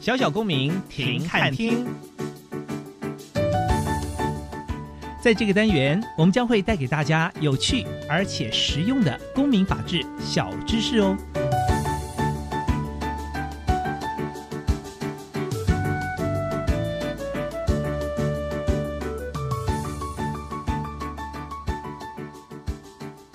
[0.00, 1.86] 小小公民停看听，
[5.22, 11.16] 在这个单元，我们将会带给大家有趣而且实用的公民法治小知识哦。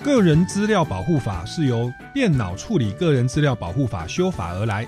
[0.02, 4.86] 个人资料保护法是由《电脑处理个人资料保护法》修法而来。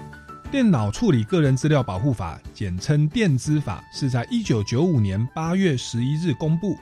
[0.53, 6.77] 电脑处理个人资料保护法，简称电资法，是在一九九五年八月十一日公布。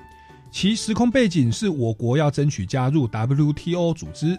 [0.51, 4.37] 其时空背景是我国要争取加入 WTO 组织，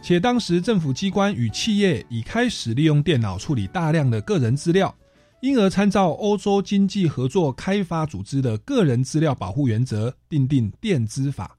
[0.00, 4.96] 且当时政府机关与企业已开始利用电脑处理大量的个人资料，
[5.42, 11.54] 因而参照欧洲经济合作开发组织的个人资料保护原则，订定电资法。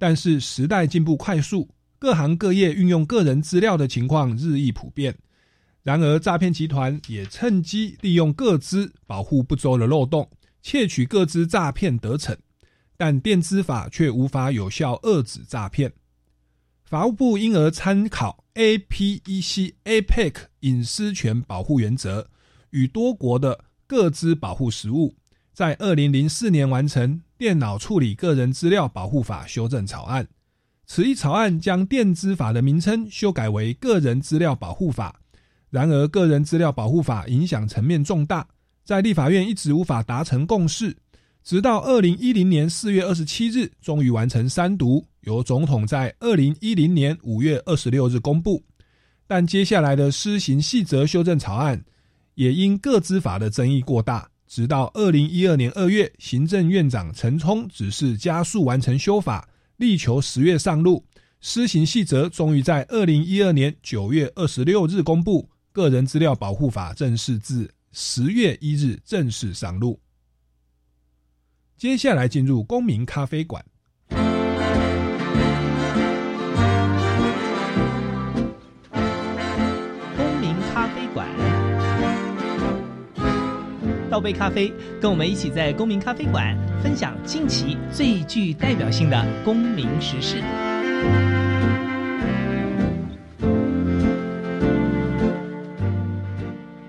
[0.00, 1.68] 但是时代进步快速，
[2.00, 5.14] 各行各业运用个人资料的情况日益普遍。
[5.82, 10.30] 然而，诈骗集团也趁机利用各资保护不周的漏洞，
[10.60, 12.36] 窃取各资诈骗得逞。
[12.96, 15.90] 但电资法却无法有效遏止诈骗。
[16.84, 22.28] 法务部因而参考 APEC APEC 隐私权保护原则
[22.70, 25.14] 与多国的各资保护实务，
[25.54, 30.28] 在二零零四年完成《电脑处理个人资料保护法》修正草案。
[30.84, 35.16] 此一草案将电资法的名称修改为《个人资料保护法》。
[35.70, 38.46] 然而，个人资料保护法影响层面重大，
[38.84, 40.96] 在立法院一直无法达成共识，
[41.44, 48.60] 直到二零一零年四月二十七日，终于完成三读，由总统在二零一零年五月二十六日公布。
[49.28, 51.80] 但接下来的施行细则修正草案，
[52.34, 61.04] 也因各资法的争议过大，直到二零一二年二月，行政院长陈冲指示加速完成修法，力求十月上路。
[61.40, 65.48] 施行细则终于在二零一二年九月二十六日公布。
[65.72, 70.00] 个人资料保护法正式自十月一日正式上路。
[71.76, 73.64] 接下来进入公民咖啡馆。
[74.08, 74.18] 公
[80.40, 81.28] 民咖啡馆，
[84.10, 90.42] 倒杯咖啡，跟我们一起在公民咖啡馆分享近期最具代表性的公民时事。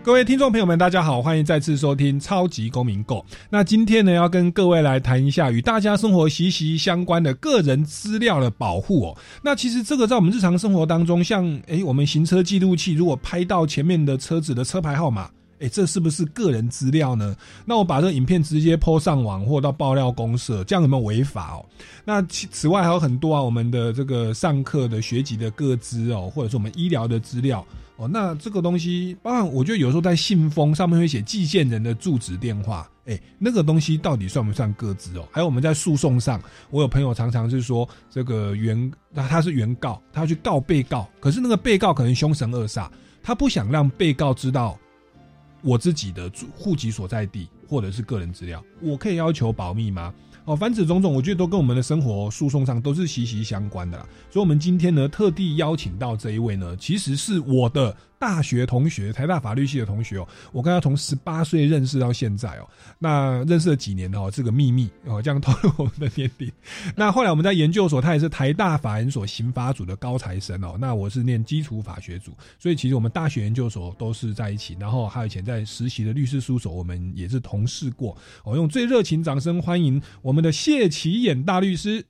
[0.04, 3.18] 各位听众朋友们，大家好，欢迎再次收听《超级公民购》。
[3.52, 9.18] 那今天呢，要跟各位来谈一下与大家生活息息相关的个人资料的保护哦。
[9.44, 15.30] 那其实这个在我们日常生活当中，像诶，我们行车记录器如果拍到前面的车子的车牌号码，
[15.62, 17.36] 诶，这是不是个人资料呢？
[17.66, 21.66] 那我把这个影片直接抛上网或到爆料公社，这样有没有违法哦？
[22.04, 27.66] 那其此外还有很多啊，我们的这个上课的学籍的个资哦，或者是我们医疗的资料。
[27.98, 35.28] 哦，那这个东西，包含我觉得有时候在信封上面会写寄件人的住址、电话，哎，那个东西到底算不算个资哦？
[35.32, 36.42] 还有我们在诉讼上，
[36.72, 42.90] 我有朋友常常是说，这个原那他是原告，他要去告被告，可是那个被告可能凶神恶煞，
[43.22, 44.76] 他不想让被告知道
[45.62, 50.14] 我自己的住户籍所在地或者是个人资料，我可以要求保密吗？
[50.46, 54.08] 哦，凡此种种，我觉得都跟我们的生活诉讼上都是息息相关的啦。
[54.32, 62.70] 所以，我们今天呢，特地邀请到这一位呢，其实是我的大学同学，台大法律系的同学哦，我跟他从十八岁认识到现在哦，
[63.00, 66.52] 那认识了几年哦，这个秘密哦，这样透露我们的年龄。
[66.96, 78.16] 那后来我们在研究所，他也是台大法研所刑法组的高材生哦，那我是念基础法学组，所以其实我们大学研究所都是在一起，然后还有以前在实习的律师事务所，我们也是同事过。
[78.44, 82.06] 我用最热情掌声欢迎我们的谢启演大律师。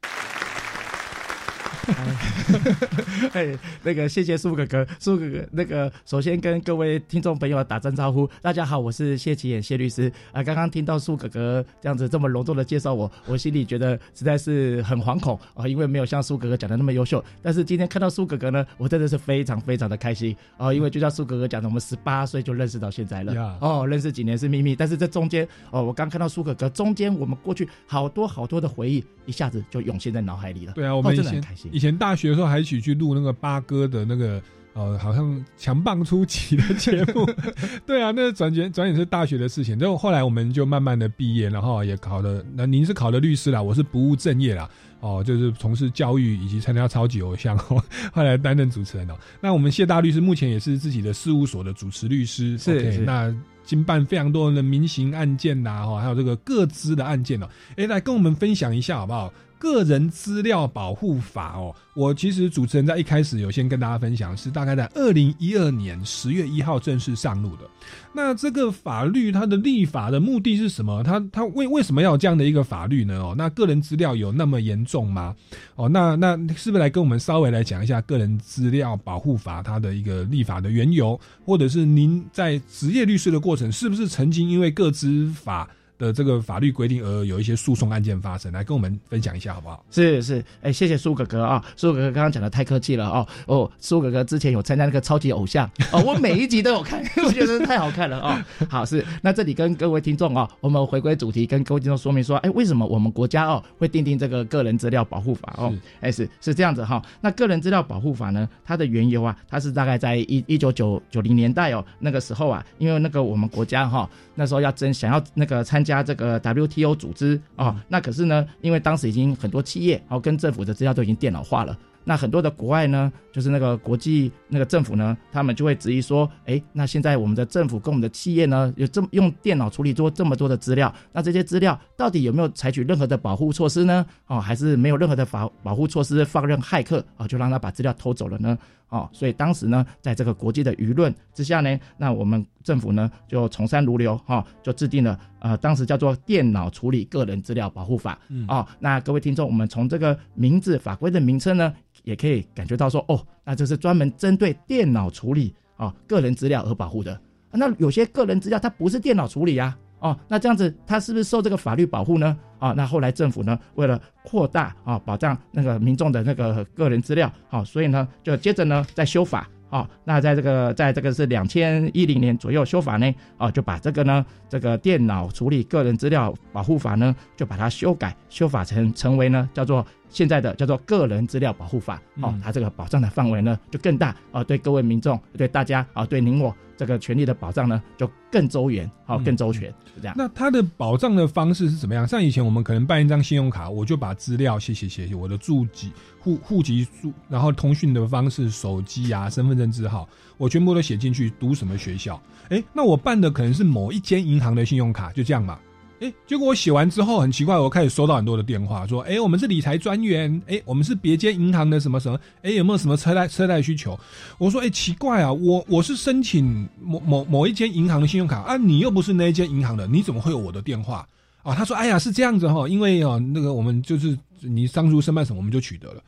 [3.34, 10.44] 哎，那个谢谢苏哥哥，苏哥哥，那个首先跟各位听众朋友打声招呼，大家好，我是谢启演谢律师啊。
[10.44, 17.24] 刚刚听到苏哥哥这样子这么隆重的介绍我，我心里觉得实在是很惶恐啊，因为没有像苏哥哥讲的那么优秀。
[17.42, 30.74] 但是今天看到苏哥哥呢，我真的是非常非常的开心啊，因为就像苏哥哥讲的，我们十八岁就认识到现在了哦，认识几年是秘密，但是这中间哦，我刚看到苏哥哥中间我们过去好多好多的回忆，一下子就涌现在脑海里了。
[30.74, 31.72] 对啊，我们真的很开心。
[31.82, 34.40] 以前大学的时候还一起去录那个八哥的那个
[34.76, 37.28] 呃，好像强棒出奇的节目。
[37.88, 39.76] 对啊，那转眼转眼是大学的事情。
[39.80, 42.46] 然后后来我们就慢慢的毕业，然后也考了。
[42.54, 44.70] 那您是考了律师啦，我是不务正业啦。
[45.00, 47.58] 哦，就是从事教育以及参加超级偶像，
[48.14, 49.16] 后来担任主持人哦。
[49.42, 57.50] 那我们谢大律师目前也是自己的事务所的主持律师，是那经办非常多的民刑案件呐，哈，还有这个各资的案件哦。
[57.76, 59.34] 哎，来跟我们分享一下好不好？
[59.62, 67.70] 个人资料保护法哦，我其实主持人在一开始有先跟大家分享，是大概在二零一二年十月一号正式上路的。
[68.12, 71.04] 那这个法律它的立法的目的是什么？
[71.04, 73.20] 它它为为什么要这样的一个法律呢？
[73.22, 75.36] 哦，那个人资料有那么严重吗？
[75.76, 85.70] 哦，那那是不是来跟我们稍微来讲一下个人资料保护法它的一个立法的缘由，或者是您在职业律师的过程，是不是曾经因为个资法？
[86.02, 89.86] 的这个法律规定而有一些诉讼案件发生，来跟我们分享一下好不好？
[89.92, 98.44] 是是，哎，谢谢苏哥哥啊，苏哥哥刚刚讲的太客气了哦哦，苏哥哥之前有参加那个超级偶像哦，我每一集都有看， 我觉得太好看了哦。
[98.68, 105.72] 好是，那这里跟各位听众哦，我们回归主题，跟各位听众说明说，哎，为什么我们国家哦会订定这个个人资料保护法哦？
[106.00, 115.91] 哎是是这样子哈，那个人资料保护法呢，它的缘由啊，它是大概在一一九九九零年代哦，那个时候啊，因为那个我们国家哈那时候要争想要那个参加。
[115.92, 121.78] 加这个 WTO 组织啊，那可是呢，因为当时已经很多企业，然后跟政府的资料都已经电脑化了。
[122.04, 134.04] 那很多的国外呢，就是那个国际那个政府呢，他们就会质疑说，哎，那现在我们的政府跟我们的企业呢，有这么用电脑处理多这么多的资料，那这些资料到底有没有采取任何的保护措施呢？
[134.26, 138.58] 哦，还是没有任何的法保护措施，放任骇客啊，就让他把资料偷走了呢？
[138.92, 151.74] 哦，所以当时呢，在这个国际的舆论之下呢，那我们政府呢就从善如流哈，就制定了呃，当时叫做《电脑处理个人资料保护法》哦，那各位听众，我们从这个名字法规的名称呢。
[152.04, 157.22] 也可以感觉到说，哦，那这是专门针对电脑处理啊个人资料而保护的。
[157.52, 162.38] 那有些个人资料它不是电脑处理呀，哦，那这样子他是不是受这个法律保护呢？
[162.60, 169.48] 啊，那后来政府呢为了扩大啊保障那个民众的那个个人资料，好，所以呢就接着呢在修法。
[169.70, 182.02] 哦，那在这个，在这个是两千一零年左右修法呢，啊，就把这个呢，这个电脑处理个人资料保护法呢，就把它修改修法成成为呢，叫做现在的叫做个人资料保护法。
[182.20, 186.54] 哦，它这个保障的范围呢就更大啊，对各位民众，对大家啊，对您我。
[186.82, 190.16] 这个权利的保障呢，就更周延，好，更周全，是这样。
[190.18, 192.08] 那它的保障的方式是怎么样？
[192.08, 200.10] 像以前我们可能办一张信用卡，我就把资料写写写写，我的住籍、户户籍住，然后通讯的方式、手机啊、身份证字号，
[200.40, 201.32] 我全部都写进去。
[201.40, 202.20] 读什么学校？
[202.50, 205.60] 哎，那我办的可能是某一间银行的信用卡，就这样嘛。
[206.02, 213.98] 哎，结果我写完之后很奇怪，我开始收到很多的电话，说，哎，我们是理财专员，哎，我们是别间银行的什么什么，哎，有没有什么车贷车贷需求？
[214.40, 221.08] 我说，哎，奇怪啊，我我是申请某某某一间银行的信用卡啊，你又不是那一间银行的，你怎么会有我的电话？
[221.44, 226.02] 啊，他说，哎呀，是这样子哈，因为哦，那个我们就是你上述申办什么，我们就取得了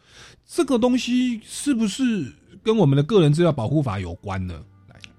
[0.48, 2.34] 这个东西，是不是
[2.64, 4.60] 跟我们的个人资料保护法有关呢？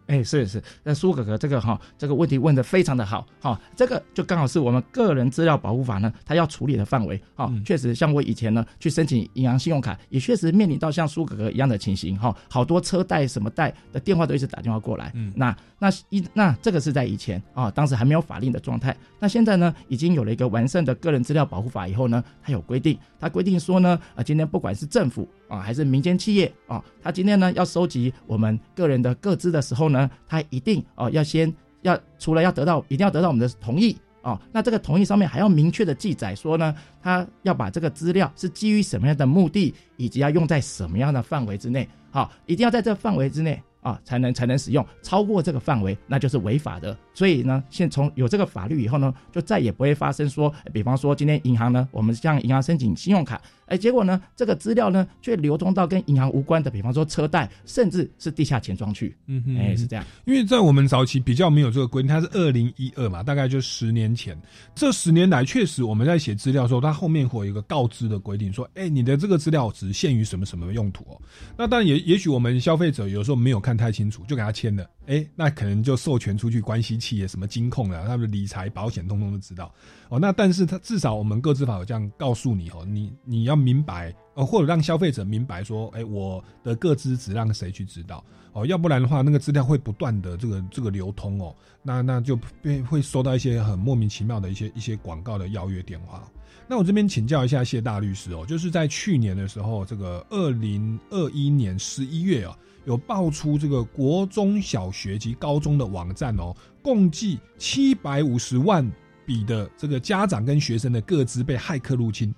[0.06, 30.10] 哎，是是，那苏哥哥这个哈，这个问题问的非常的好，哈，这个就刚好是我们个人资料保护法呢，它要处理的范围，哈，确实像我以前呢去申请银行信用卡，也确实面临到像苏哥哥一样的情形，哈，好多车贷什么贷的电话都一直打电话过来，嗯，那那一那这个是在以前啊，当时还没有法令的状态，那现在呢，已经有了一个完善的个人资料保护法以后呢，它有规定，它规定说呢，啊，今天不管是政府啊还是民间企业啊，他今天呢要收集我们个人的个资的时候呢。
[30.26, 46.96] 他一定哦要先要除了要得到一定要得到我们的同意哦，那这个同意上面还要明确的记载说呢，他要把这个资料是基于什么样的目的，以及要用在什么样的范围之内，好，一定要在这范围之内啊才能才能使用，超过这个范围那就是违法的。
[47.12, 60.04] 所以呢，现从有这个法律以后呢，就再也不会发生说，比方说今天银行呢，我们向银行申请信用卡，哎，结果呢，这个资料呢却流通到跟银行无关的，比方说车贷，甚至是地下钱庄去，嗯哼哎，是这样。
[60.24, 64.36] 因为在我们早期比较没有这个规定，它是二零一二嘛，大概就十年前。
[64.74, 71.20] 这十年来，确实我们在写资料的时候，它后面会有一个告知的规定，说，哎，你的这个资料只限于什么什么用途哦。
[71.56, 79.72] 那当然也也许我们消费者有时候没有看太清楚，就给他签了，哎，那可能就授权出去关系企业什么金控啊，他们的理财保险通通都知道
[80.08, 80.18] 哦。
[80.18, 96.28] 那但是他至少我们各自法有这样告诉你哦，你你要明白呃，或者让消费者明白说，哎，我的各资只让谁去知道哦，要不然的话，那个资料会不断的这个这个流通哦，那那就会会收到一些很莫名其妙的一些一些广告的邀约电话。
[96.66, 102.56] 那我这边请教一下谢大律师哦，就是在去年的时候，这个二零二一年十一月啊，
[102.86, 108.90] 有爆出这个国中小学及高中的网站哦，共计七百五十万
[109.26, 112.34] 笔的这个家长跟学生的个资被骇客入侵，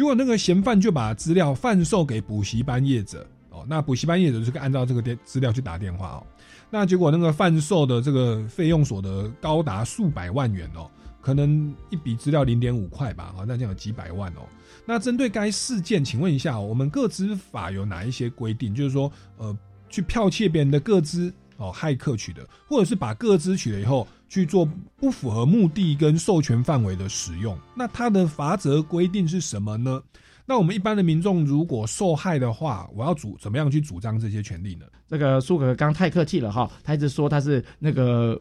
[0.00, 6.26] 结果那个嫌犯就把资料贩售给补习班业者哦，那补习班业者就是按照这个电资料去打电话哦，
[6.70, 10.90] 那结果那个贩售的这个费用所得高达数百万元哦。
[11.20, 14.48] 可能一笔资料零点五块吧，好，那这样有几百万哦。
[14.86, 18.74] 那针对该事件，请问一下，我们个资法有哪一些规定？
[18.74, 19.54] 就是说，呃，
[19.90, 21.30] 去剽窃别人的个资
[21.60, 30.02] 哦，骇客取得，或者是把各资取了以后去做不符合目的跟授权范围的使用，那它的罚则规定是什么呢？
[30.46, 34.86] 那我们一般的民众如果受害的话，我要主怎么样去主张这些权利呢？
[35.06, 38.40] 这个苏格刚太客气了哈，他一直说他是那个。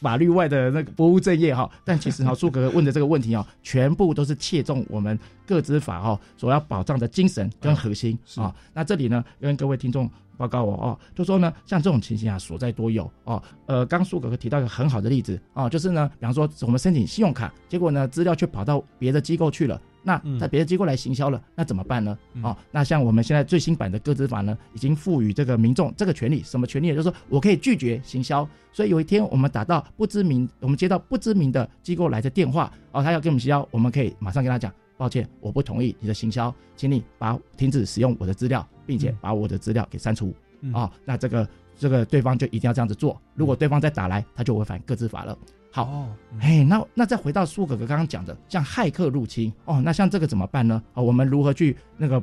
[0.00, 8.54] 法律外的那个不务正业哈，但其实哈，苏格问的这个问题啊，全部都是切中我们个资法哈所要保障的精神跟核心啊。
[8.72, 10.08] 那这里呢，跟各位听众
[10.38, 13.42] 报告我哦，就说呢，像这种情形啊，所在多有哦。
[13.66, 19.78] 呃，刚苏哥哥提到一个很好的例子啊，就是呢，比方说我们申请信用卡，结果呢，资料却跑到别的机构去了。
[20.00, 22.16] 那在别的机构来行销了，那怎么办呢？
[22.40, 26.86] 哦，那像我们现在最新版的个资法呢，已经赋予这个民众这个权利，什么权利？
[26.86, 28.48] 也就是说，我可以拒绝行销。
[28.72, 40.34] 所以有一天我们打到不知名，我们接到不知名的机构来的电话，哦，他要跟我们行销，我们可以马上跟他讲，抱歉，我不同意你的行销，请你把停止使用我的资料，并且把我的资料给删除。
[40.72, 43.20] 哦，那这个这个对方就一定要这样子做。
[43.34, 45.38] 如果对方再打来，他就违反各自法了。
[45.70, 46.08] 好，
[46.40, 50.82] 哎，那那再回到苏哥哥刚刚讲的，像骇客入侵哦，那像这个怎么办呢？
[50.94, 52.20] 哦，我们如何去那个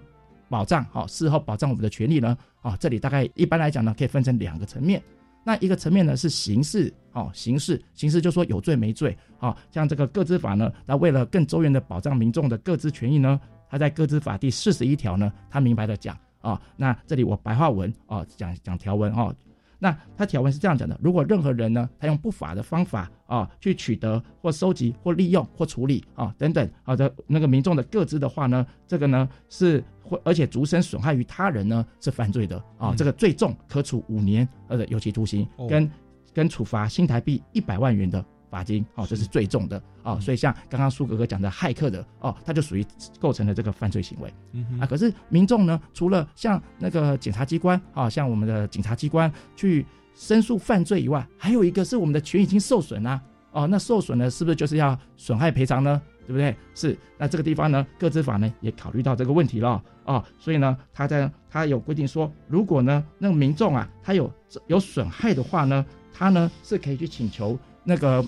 [0.49, 0.83] 保障？
[0.91, 2.35] 好，事后保障我们的权利呢？
[2.61, 5.01] 啊，这里大概一般来讲呢，可以分成两个层面。
[5.45, 9.15] 那一个层面呢是刑事，哦，刑事，刑事就说有罪没罪。
[9.39, 19.33] 啊，像这个各自法呢，那为了更周延的保障民众的各自权益呢，他在各自法第四十一条呢，他明白的讲啊，那这里我白话文哦，讲讲条文哦。
[19.79, 35.89] 那他条文是这样讲的：如果任何人呢，他用不法的方法啊，去取得或收集或利用或处理啊等等啊的那个民众的个资的话呢，这个呢是会而且逐身损害于他人呢是犯罪的啊，这个最重可处五年呃有期徒刑，跟
[36.33, 38.23] 跟处罚新台币一百万元的。
[38.55, 42.85] 罚金哦，这是最重的哦，所以像刚刚苏格格讲的骇客的哦，他就属于
[43.19, 44.33] 构成了这个犯罪行为
[44.79, 44.87] 啊。
[44.87, 53.21] 可是民众呢，除了像那个检察机关啊，像我们的警察机关去申诉犯罪以外，还有一个是我们的权已经受损啊。
[53.51, 56.01] 哦，那受损呢，是不是就是要损害赔偿呢？
[56.25, 56.55] 对不对？
[56.73, 56.97] 是。
[57.17, 64.31] 那这个地方呢，个资法呢也考虑到这个问题了哦，所以呢，他在他有规定说，如果呢那个民众啊，他有
[64.67, 68.25] 有损害的话呢，他呢是可以去请求那个。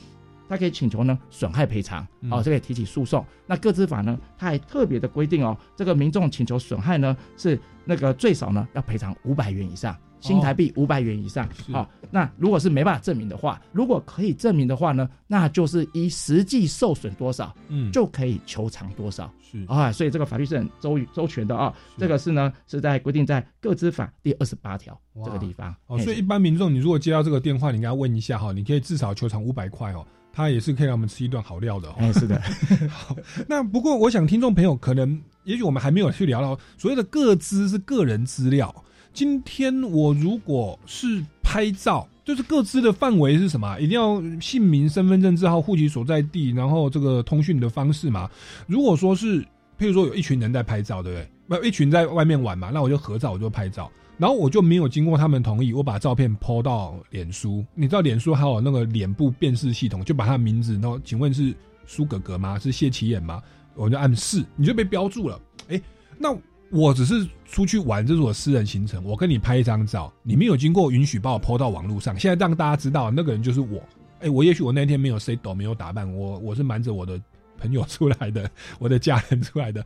[0.48, 3.26] 他可以请求呢损害赔偿哦，这个提起诉讼。
[3.46, 11.48] 那个资法呢，他还特别的规定哦，这个民众请求损害呢是那个最少呢要赔偿五百元以上，新台币五百元以上。
[11.72, 19.32] 好，那如果是没办法证明的话，如果可以证明的话呢，那就是依实际受损多少，嗯，就可以求偿多少。
[19.42, 21.74] 是啊，所以这个法律是很周周全的啊。
[21.98, 25.74] 这个是呢是在规定在个资法第二十八条这个地方。
[25.88, 30.06] 哦，所以一般民众你如果接到这个电话，你应该问一下哈，你可以至少求偿五百块哦。
[30.38, 32.40] 他也是可以让我们吃一顿好料的，哎，是的。
[32.92, 33.16] 好，
[33.50, 38.72] 那不过我想听众朋友可能，也许我们还没有去聊到所谓的个资是个人资料。
[39.12, 43.80] 今天我如果是拍照，就是各资的范围是什么？
[43.80, 48.30] 一定要姓名、身份证字号、户籍所在地，然后这个通讯的方式嘛？
[48.68, 49.42] 如果说是，
[49.80, 51.60] 譬如说有一群人在拍照，对不对？
[51.60, 53.92] 不，一群在外面玩嘛，那我就合照，我就拍照。
[54.18, 57.64] 然后我就没有经过他们同意，我把照片抛到脸书。
[57.76, 61.54] 你知道脸书还有那个脸部辨识系统，就把他名字，然后请问是
[61.86, 62.58] 苏格格吗？
[62.58, 63.42] 是谢启眼吗？
[63.76, 65.40] 我就按是，你就被标注了。
[65.70, 65.80] 哎，
[66.18, 66.36] 那
[66.72, 73.82] 我只是出去玩，这是我私人行程，我跟你拍一张照，你没有经过允许把我 PO 到网络上，现在让大家知道那个人就是我。
[74.20, 77.22] 哎，我也许我那天没有 say 抖，没有打扮，我我是瞒着我的
[77.60, 79.86] 朋友出来的，我的家人出来的。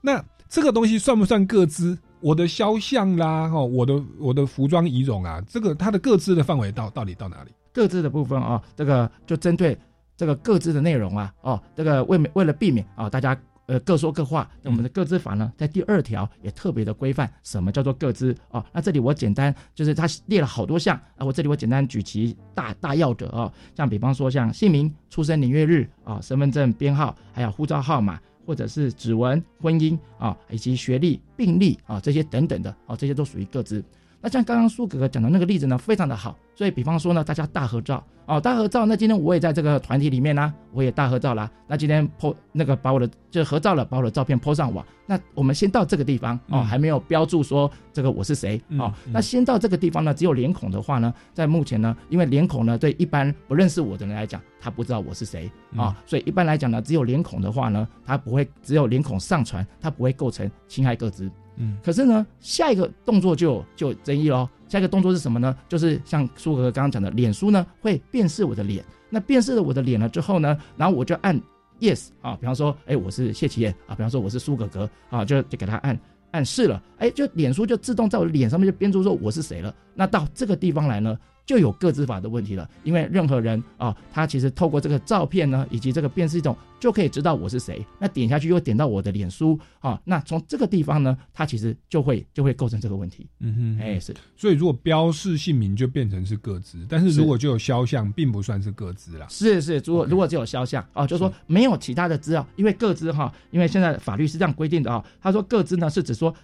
[0.00, 1.98] 那这个东西算不算各资？
[2.22, 7.50] 我的肖像啦，哈，我的我的服装仪容啊，这个它的各自的范围到到底到哪里？
[7.72, 9.76] 各自的部分啊，这个就针对
[10.16, 13.36] 这个各自的内容啊，哦，这个为为了避免啊，大家
[13.66, 18.64] 呃各说各话，那我们的各自法呢，在第二条也特别的规范什么叫做各自哦。
[18.72, 33.82] 那这里我简单就是它列了好多项啊，我这里我简单举其大大要者啊，像比方说像姓名、出生年月日啊、身份证编号，还有护照号码，或者是指纹、婚姻啊，以及学历、病历啊这些等等的啊，这些都属于各自。
[34.22, 36.38] 那像刚刚苏哥哥讲的那个例子呢，非常的好。
[36.54, 38.86] 所以，比方说呢，大家大合照哦，大合照。
[38.86, 41.50] 那今天我也在这个团体里面呢，我也大合照啦。
[41.66, 44.86] 那今天 po 那个把我的就合照了，把我的照片 po 上网。
[45.06, 48.92] 那我们先到这个地方哦，还没有标注说这个我是谁哦。
[49.06, 61.28] 那先到这个地方呢，只有脸孔的话呢，在目前呢，因为脸孔呢，对一般不认识我的人来讲，他不知道我是谁啊，所以一般来讲呢，只有脸孔的话呢，他不会只有脸孔上传，他不会构成侵害个资。
[61.56, 64.48] 嗯，可是呢，下一个动作就就有争议喽。
[64.68, 65.54] 下一个动作是什么呢？
[65.68, 68.84] 就是像苏哥哥刚刚讲的，脸书呢会辨识我的脸。
[69.10, 71.38] 那辨识了我的脸了之后呢，然后我就按
[71.80, 75.98] yes 啊，比方说，哎，我是谢启燕啊，比方说我是苏哥哥啊，就就给他按
[76.30, 79.74] 按示了，哎，就脸书就自动在我脸上面就编出说我是谁了。
[79.94, 81.18] 那到这个地方来呢？
[81.44, 87.86] 就有个资法的问题了，因为任何人啊，他其实透过这个照片呢，以及这个辨识系统，就可以知道我是谁。
[88.00, 93.28] 那点下去又点到我的脸书啊，那从这个地方呢，它其实就会就会构成这个问题。
[93.38, 94.12] 嗯哼，哎是。
[94.36, 99.28] 所以如果标示姓名就变成是个资，但是如果就有肖像，并不算是个资啦。
[99.30, 106.34] 是是，如果如果只有肖像啊，就说没有其他的资料，因为个资哈，因为现在法律是这样规定的啊，他说个资呢是指说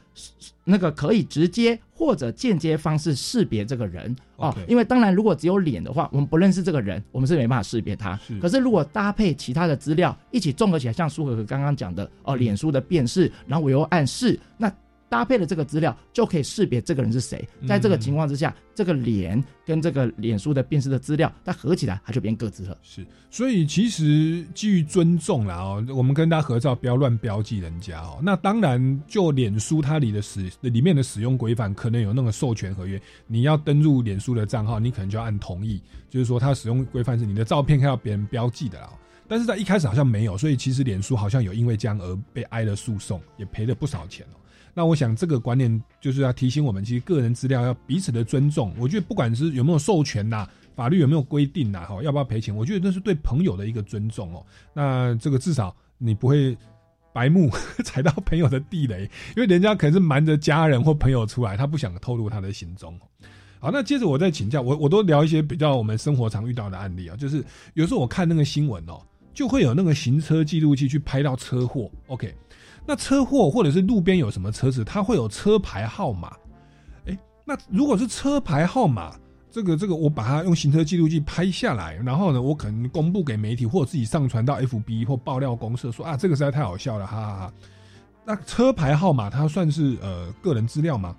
[0.63, 1.77] 那个可以直接。
[1.99, 8.17] 或者间接方式识别这个人哦，因为当然，如果只有脸的话，我们不认识这个人，我们是没办法识别他。
[8.41, 14.73] 可是如果搭配其他的资料一起综合起来，像苏可可刚刚讲的哦，脸书的辨识，然后我又暗示那。
[15.11, 17.43] 搭配了这个资料就可以识别这个人是谁。
[17.67, 22.77] 在这个情况之下，这个脸跟这个脸书的辨识的资料，它合起来，它就变各自了。
[22.83, 28.19] 是，所以其实基于尊重啦哦，我们跟大家合照不要乱标记人家哦。
[28.23, 38.91] 那当然，就脸书它里的使里面的使用规范，可能有那个授权合约，你要登入脸书的账号，你可能就要按同意，就是说它使用规范是你的照片看到别人标记的啦。
[39.29, 44.41] 但是在一开始好像没有，所以其实脸书好像有因为这样而被挨了诉讼，也赔了不少钱哦。
[44.75, 48.73] 那我想，这个观念就是要提醒我们，其实个人资料要彼此的尊重。
[48.79, 52.55] 我觉得不管是有没有授权呐，法律有没有规定呐，哈，要不要赔钱？
[52.55, 54.47] 我觉得那是对朋友的一个尊重哦。
[54.73, 56.57] 那这个至少你不会
[57.13, 57.51] 白目
[57.85, 59.03] 踩到朋友的地雷，
[59.37, 62.97] 因为人家可能是瞒着家人或朋友出来，他不想透露他的行踪。
[63.59, 69.03] 好，那接着我再请教我，我都聊一些比较我们生活常遇到的案例啊，就是有时候我看那个新闻哦，
[69.39, 72.35] 就会有那个行车记录器去拍到车祸，OK。
[72.85, 76.37] 那车祸或者是路边有什么车子，它会有车牌号码。
[77.07, 79.15] 哎，那如果是车牌号码，
[79.49, 87.53] 这个这个，我把它用行车记录器拍下来，然后呢，我可能公布给媒体，或者自己上传到 FB 或爆料公社，说啊，这个实在太好笑了，哈哈哈。
[88.27, 91.15] 那车牌号码它算是呃个人资料吗？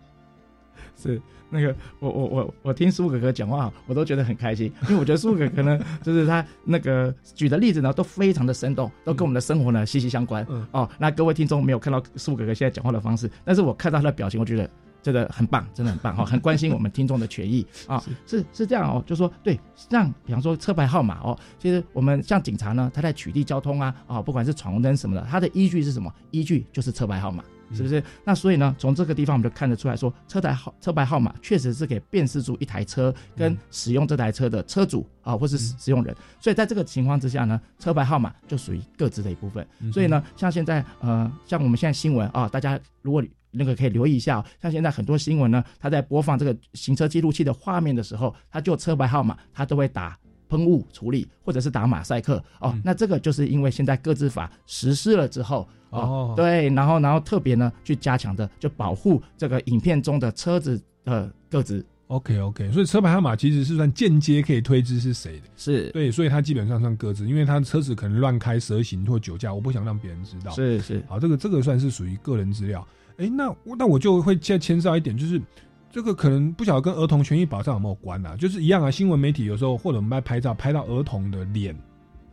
[1.02, 1.22] 是。
[1.52, 10.46] 那个，我我我我听苏哥哥讲话，我都觉得很开心，因为我觉得苏哥哥呢， 就是他那个举的例子呢，都非常的生动，都跟我们的生活呢息息相关。
[10.70, 14.70] 哦，那各位听众没有看到苏哥哥现在讲话的方式，但是我看到他的表情，我觉得
[15.02, 18.00] 真的很棒，真的很棒哈，很关心我们听众的权益啊。
[18.28, 26.14] 是是这样哦，就说对，像比方说车牌号码哦，其实我们像警察呢，他在取缔交通啊，啊，不管是闯红灯什么的，他的依据是什么？
[26.30, 27.44] 依据就是车牌号码。
[27.74, 28.04] 是不是？
[28.24, 36.16] 那所以呢，从这个地方我们就看得出来说，车牌号车牌号码确实是可以辨识出一台车跟使用这台车的车主啊，或是使用人。
[36.40, 39.66] 所以在这个情况之下呢，车牌号码就属于各自的一部分。
[39.94, 50.18] 所以呢，像现在呃，像我们现在新闻啊，大家如果那个可以留意一下，像现在很多新闻呢，它在播放这个行车记录器的画面的时候，它就车牌号码，它都会打
[50.50, 52.78] 喷雾处理，或者是打马赛克哦。
[52.84, 55.66] 那这个就是因为现在各自法实施了之后。
[55.92, 61.84] 哦，对，然后然后特别呢，去加强的就保护这个影片中的车子的个子。
[62.06, 70.52] OK OK，所以车牌号码其实是算间接可以推知是谁的，是对，所以它基本上算个子，因为他车子可能乱开、蛇行或酒驾，我不想让别人知道。
[70.52, 72.88] 是是，好，这个这个算是属于个人资料。
[73.18, 75.42] 哎，那那我就会再牵涉一点，就是
[75.91, 78.36] 这个可能不晓得跟儿童权益保障有没有关啊？
[78.36, 81.75] 就是一样啊，新闻媒体有时候或者我们在拍照拍到儿童的脸，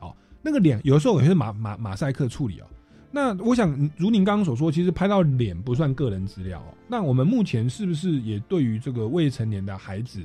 [0.01, 2.67] 哦，那个脸有时候也是马马马赛克处理哦。
[3.11, 6.75] 那我想，如您刚刚所说，其实拍到脸不算个人资料哦。
[6.87, 10.21] 那我们目前是不是也对于这个未成年的孩子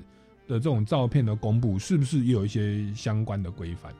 [0.46, 3.94] 的这种照片的公布，是不是也有一些相关的规范？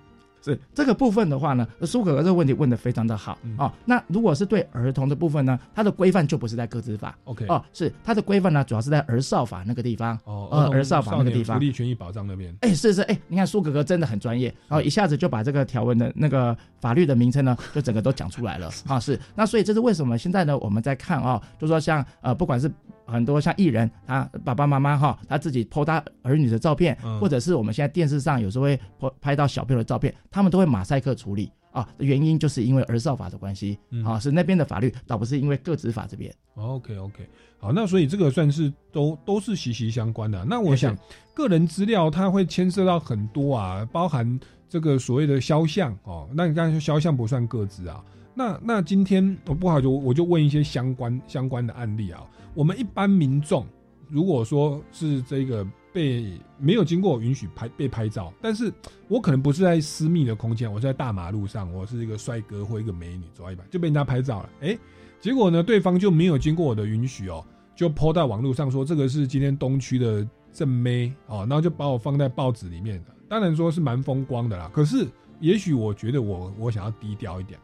[0.44, 3.72] 是这个部分的话呢，苏可哥这个问题问的非常的好啊。
[3.86, 12.56] 那如果是对儿童的部分呢，它的规范就不是在个资法，OK 哦，是它的规范呢，主要是在儿少法那个地方哦，儿少法那个地方，福利权益保障那边。
[12.62, 19.00] 哎，是是哎，你看苏哥哥真的很专业，然后一下子就把这个条文的那个法律的名称呢，就整个都讲出来了啊。
[19.00, 20.58] 是那所以这是为什么现在呢？
[20.58, 22.72] 我们在看啊，就说像呃，不管是
[23.06, 31.88] 很多像艺人，他爸爸妈妈哈，他自己 po 他儿女的照片，或者是我们现在电视上有时候会拍拍到小朋友的照片，他们都会马赛克处理啊。
[32.00, 36.34] 原因就是因为儿少法的关系啊，是那边的法律，倒不是因为个资法这边。
[36.56, 40.44] OK OK，好，那所以这个算是都都是息息相关的。
[40.46, 40.98] 那我想
[41.34, 46.30] 个人资料它会牵涉到很多啊，包含这个所谓的肖像哦。
[46.34, 48.04] 那你刚才说肖像不算个资啊？
[48.34, 52.24] 那那今天我不好就我就问一些相关相关的案例啊。
[52.54, 53.66] 我们一般民众
[54.10, 58.72] 如果说是这个被没有经过允许拍被拍照，但是
[59.08, 64.78] 我可能不是在私密的空间，我是在大马路上，我是一个帅哥或一个美女走一把就被人家拍照了，哎，
[65.20, 75.08] 结果呢对方就没有经过我的允许哦，就抛到网络上说这个是今天东区的正妹哦，然后就把我放在报纸里面当然说是蛮风光的啦，可是
[75.40, 77.60] 也许我觉得我我想要低调一点。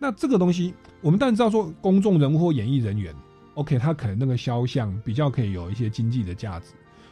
[0.00, 3.12] 那这个东西，我们当然知道说，公众人物或演艺人员
[3.58, 6.66] ，OK，他可能那个肖像比较可以有一些经济的价值。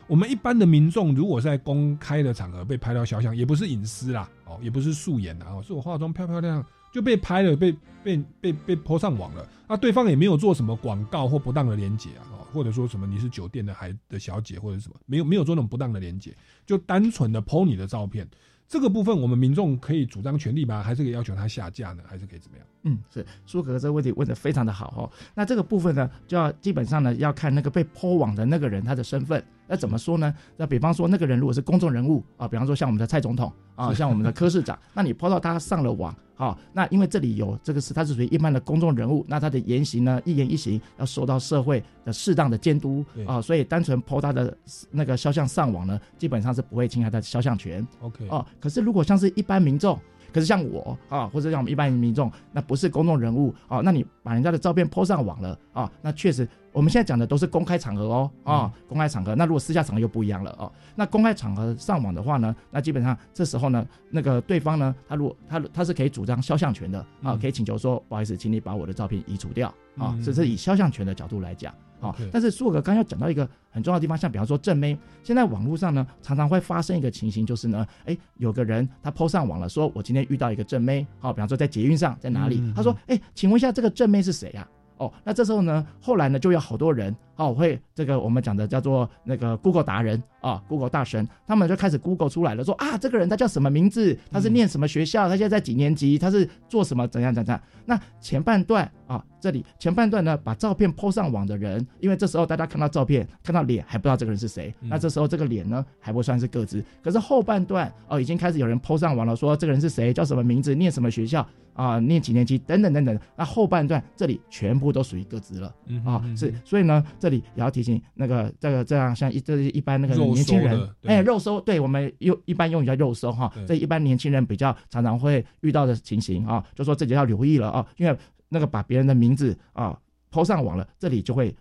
[0.07, 9.45] 我们一般的民众，如果在公开的场合被拍到肖像，也不是隐私啦，哦，也不是素颜啊，哦，是我化妆漂漂亮亮就被拍了，被被被被泼上网了。
[9.67, 16.33] 那对方也没有做什么广告或不当的连结啊，哦，或者说什么你是酒店的孩的小姐或者什么，没有没有做那种不当的连结，
[16.65, 18.29] 就单纯的 PO 你的照片。
[18.69, 20.83] 这个部分，我们民众可以主张权利吗？
[20.83, 22.03] 还是可以要求他下架呢？
[22.07, 22.67] 还是可以怎么样？
[22.83, 25.11] 嗯，是苏格这个问题问的非常的好哦。
[25.35, 29.43] 那这个部分呢，就要基本上呢，要看那个被抛网的那个人他的身份。
[29.69, 30.35] 那怎么说呢？
[30.57, 44.57] 那比方说，那个人如果是公众人物啊，比方说像我们的蔡总统啊，像我们的柯市长，那你抛到他上了网，好，那因为这里有这个是他是属于一般的公众人物，那他的言行呢，一言一行要受到社会的适当的监督啊，所以单纯抛他的
[44.91, 47.85] 那个肖像上网呢，基本上是不会侵害他的肖像权。
[48.01, 49.99] OK，哦，可是如果像是一般民众。
[50.33, 59.35] 可是像我啊，或者像我们一般民众，那不是公众人物啊，那你把人家的照片抛上网了啊，那确实我们现在讲的都是公开场合哦啊，公开场合。
[59.35, 60.71] 那如果私下场合又不一样了哦。
[60.95, 71.75] 那公开场合上网的话呢，那基本上这时候呢，那个对方呢，他如果他他是可以主张肖像权的啊，可以请求说，不好意思，请你把我的照片移除掉啊，这是以肖像权的角度来讲。
[71.99, 82.63] 好，但是苏哥刚要讲到一个很重要的地方，像比方说正妹，现在网络上呢常常会发生一个情形，就是呢，哎，有个人他 PO 上网了，说我今天遇到一个正妹，好，比方说在捷运上，在哪里？
[82.77, 84.69] 他说，哎，请问一下这个正妹是谁呀？
[84.99, 94.17] 哦，那这时候呢，后来呢就有好多人哦，会这个我们讲的叫做那个 Google 达人啊，Google 大神，他们就开始 Google 出来了，说啊，这个人他叫什么名字？
[94.31, 95.29] 他是念什么学校？
[95.29, 96.19] 他现在在几年级？
[96.19, 97.07] 他是做什么？
[97.09, 97.61] 怎样怎样？
[97.85, 106.83] 那前半段啊，这里前半段呢，把照片 po 上网的人，因为这时候大家看到照片，看到脸还不知道这个人是谁，那这时候这个脸呢还不算是个子。
[107.03, 110.13] 可是后半段哦，已经开始有人 po 上网了，说这个人是谁？
[110.13, 110.75] 叫什么名字？
[110.75, 111.47] 念什么学校？
[111.75, 115.75] 啊，念几年级等等等等，那后半段这里全部都属于各自了
[116.07, 128.17] 啊，是，所以呢，这里也要提醒那个这个这样像一这一般那个年轻人，哎，肉收，对我们用一般用语叫肉收哈，这一般年轻人比较常常会遇到的情形啊，就说自己要留意了啊，因为
[128.49, 129.99] 那个把别人的名字啊
[130.31, 131.55] 抛上网了，这里就会。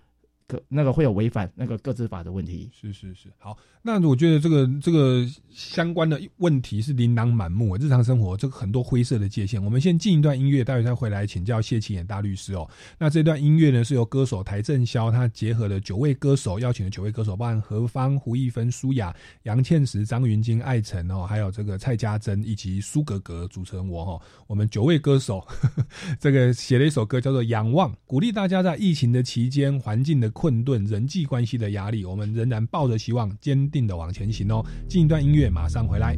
[0.48, 2.70] 个那个会有违反那个各自法的问题。
[2.72, 9.64] 是是是，好，那我觉得这个这个相关的问题是琳琅满目，日常生活这个很多灰色的界限。
[9.64, 12.70] 我们先进一段音乐，待会再回来请教谢启言大律师哦。
[13.00, 24.22] 那这段音乐呢，是由歌手台正宵他结合了九位歌手，邀请了九位歌手，包含何方、胡一芬、舒雅、杨倩石、张云京、艾辰哦，还有这个蔡家珍以及苏格格组成我哦。
[24.46, 25.44] 我们九位歌手
[26.20, 30.32] 这个写了一首歌叫做《仰望》，鼓励大家在疫情的期间环境的。
[30.36, 34.62] 困顿人际关系的压力，我们仍然抱着希望，坚定的往前行哦。
[34.89, 36.17] 进一段音乐，马上回来。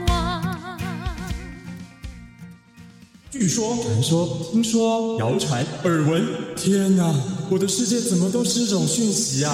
[3.41, 6.23] 据说、传说、听说、谣传、耳闻，
[6.55, 7.11] 天哪！
[7.49, 9.51] 我的世界怎么都是这种讯息啊！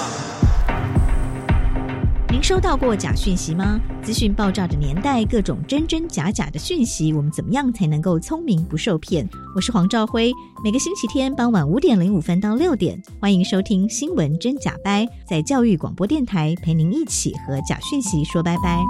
[2.29, 3.79] 您收到过假讯息吗？
[4.03, 9.25] 资讯爆炸的年代，各种真真假假的讯息，我们怎么样才能够聪明不受骗？
[9.55, 10.33] 我是黄兆辉，
[10.65, 18.81] 每个星期天傍晚五点零五分到六点，欢迎收听《新闻真假掰》，在教育广播电台陪您一起和假讯息说拜拜。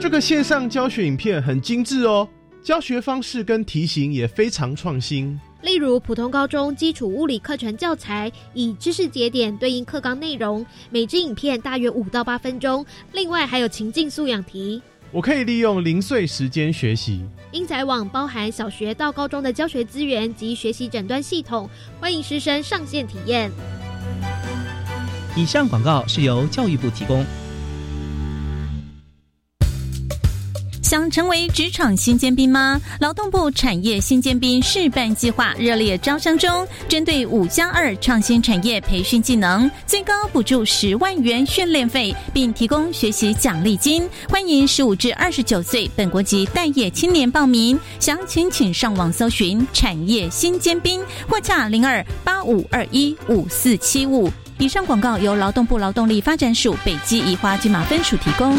[0.00, 2.26] 这个线上教学影片很精致哦，
[2.62, 5.38] 教学方式跟题型也非常创新。
[5.60, 12.84] 例如，普通高中基础物理课程教材以知识节点对应课纲内容，每支影片大约五到八分钟。
[13.12, 14.80] 另外还有情境素养题。
[15.12, 17.22] 我可以利用零碎时间学习。
[17.52, 21.68] 英才网包含小学到高中的教学资源及学习诊断系统，
[22.00, 23.52] 欢迎师生上线体验。
[25.36, 27.22] 以上广告是由教育部提供。
[30.90, 32.80] 想成为职场新尖兵吗？
[32.98, 44.02] 劳动部产业新尖兵示范计划热烈招商中，针对五加二创新产业培训技能，最高补助十万元训练费，并提供学习奖励金。
[44.28, 51.00] 欢迎十五至二十九岁本国籍待业青年报名，详情请上网搜寻“产业新尖兵”
[51.30, 54.28] 或洽零二八五二一五四七五。
[54.58, 58.58] 以上广告由劳动部劳动力发展署北基宜花金马分署提供。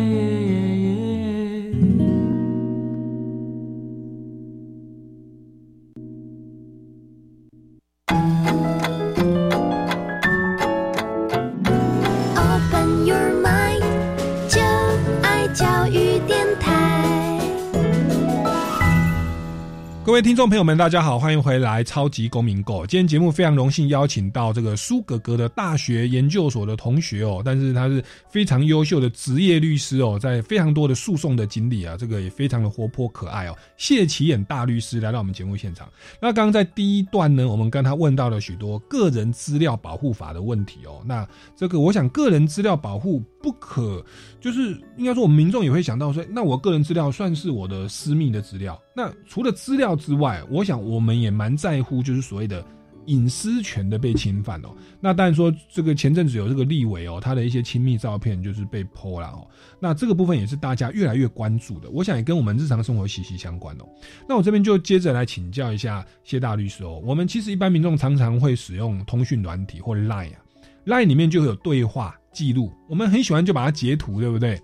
[20.21, 22.83] 听众朋友们，大家好，欢迎回来《超级公民购》。
[22.85, 33.57] 今天节目非常荣幸邀请到这个苏格格的大学研究所的同学哦，但是他是非常优秀的职业律师哦，在非常多的诉讼的经历啊，这个也非常的活泼可爱哦。
[33.77, 35.89] 谢启眼大律师来到我们节目现场。
[36.21, 41.01] 那刚刚在第一段呢，我们跟他问到了许多个人资料保护法的问题哦。
[41.03, 44.05] 那这个我想个人资料保护不可，
[44.39, 48.79] 就是应该说我们民众也会想到说，那我个人资料算是我的私密的资料。
[48.93, 52.61] 那除了资料之之外，我想我们也蛮在乎，就是所谓的
[53.05, 54.75] 隐私权的被侵犯哦。
[54.99, 59.47] 那当然说，这个前阵子有这个立委哦，他的一些亲密照片就是被泼了哦。
[59.79, 63.85] 那这个部分也是大家越来越关注的，我想也跟我们日常生活息息相关哦。
[64.27, 67.01] 那我这边就接着来请教一下谢大律师哦。
[67.05, 70.43] 我们其实一般民众常常会使用通讯软体或 Line 啊
[70.87, 74.61] ，Line 里面就会有对话记录，我们很喜欢就把它截图，对不对？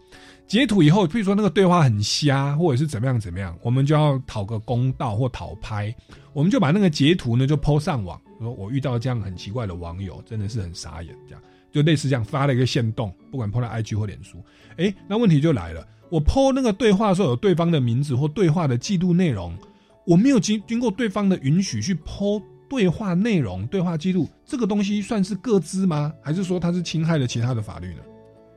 [0.47, 5.93] 截图以后，譬如说那个对话很瞎，或者是怎么样怎么样，我们就要讨个公道或讨拍，
[6.31, 14.41] 我们就把那个截图呢就 PO 上网，说我遇到这样很奇怪的网友，真的是很傻眼，这样就类似这样发了一个线动，不管 PO 到 IG 或脸书，
[14.77, 19.53] 诶，那问题就来了，我 PO 那个对话的时候有对方的名字或对话的记录内容，
[20.05, 26.13] 我没有经经过对方的允许去 PO 对话内容、对话记录，这个东西算是个资吗？
[26.21, 28.01] 还是说它是侵害了其他的法律呢？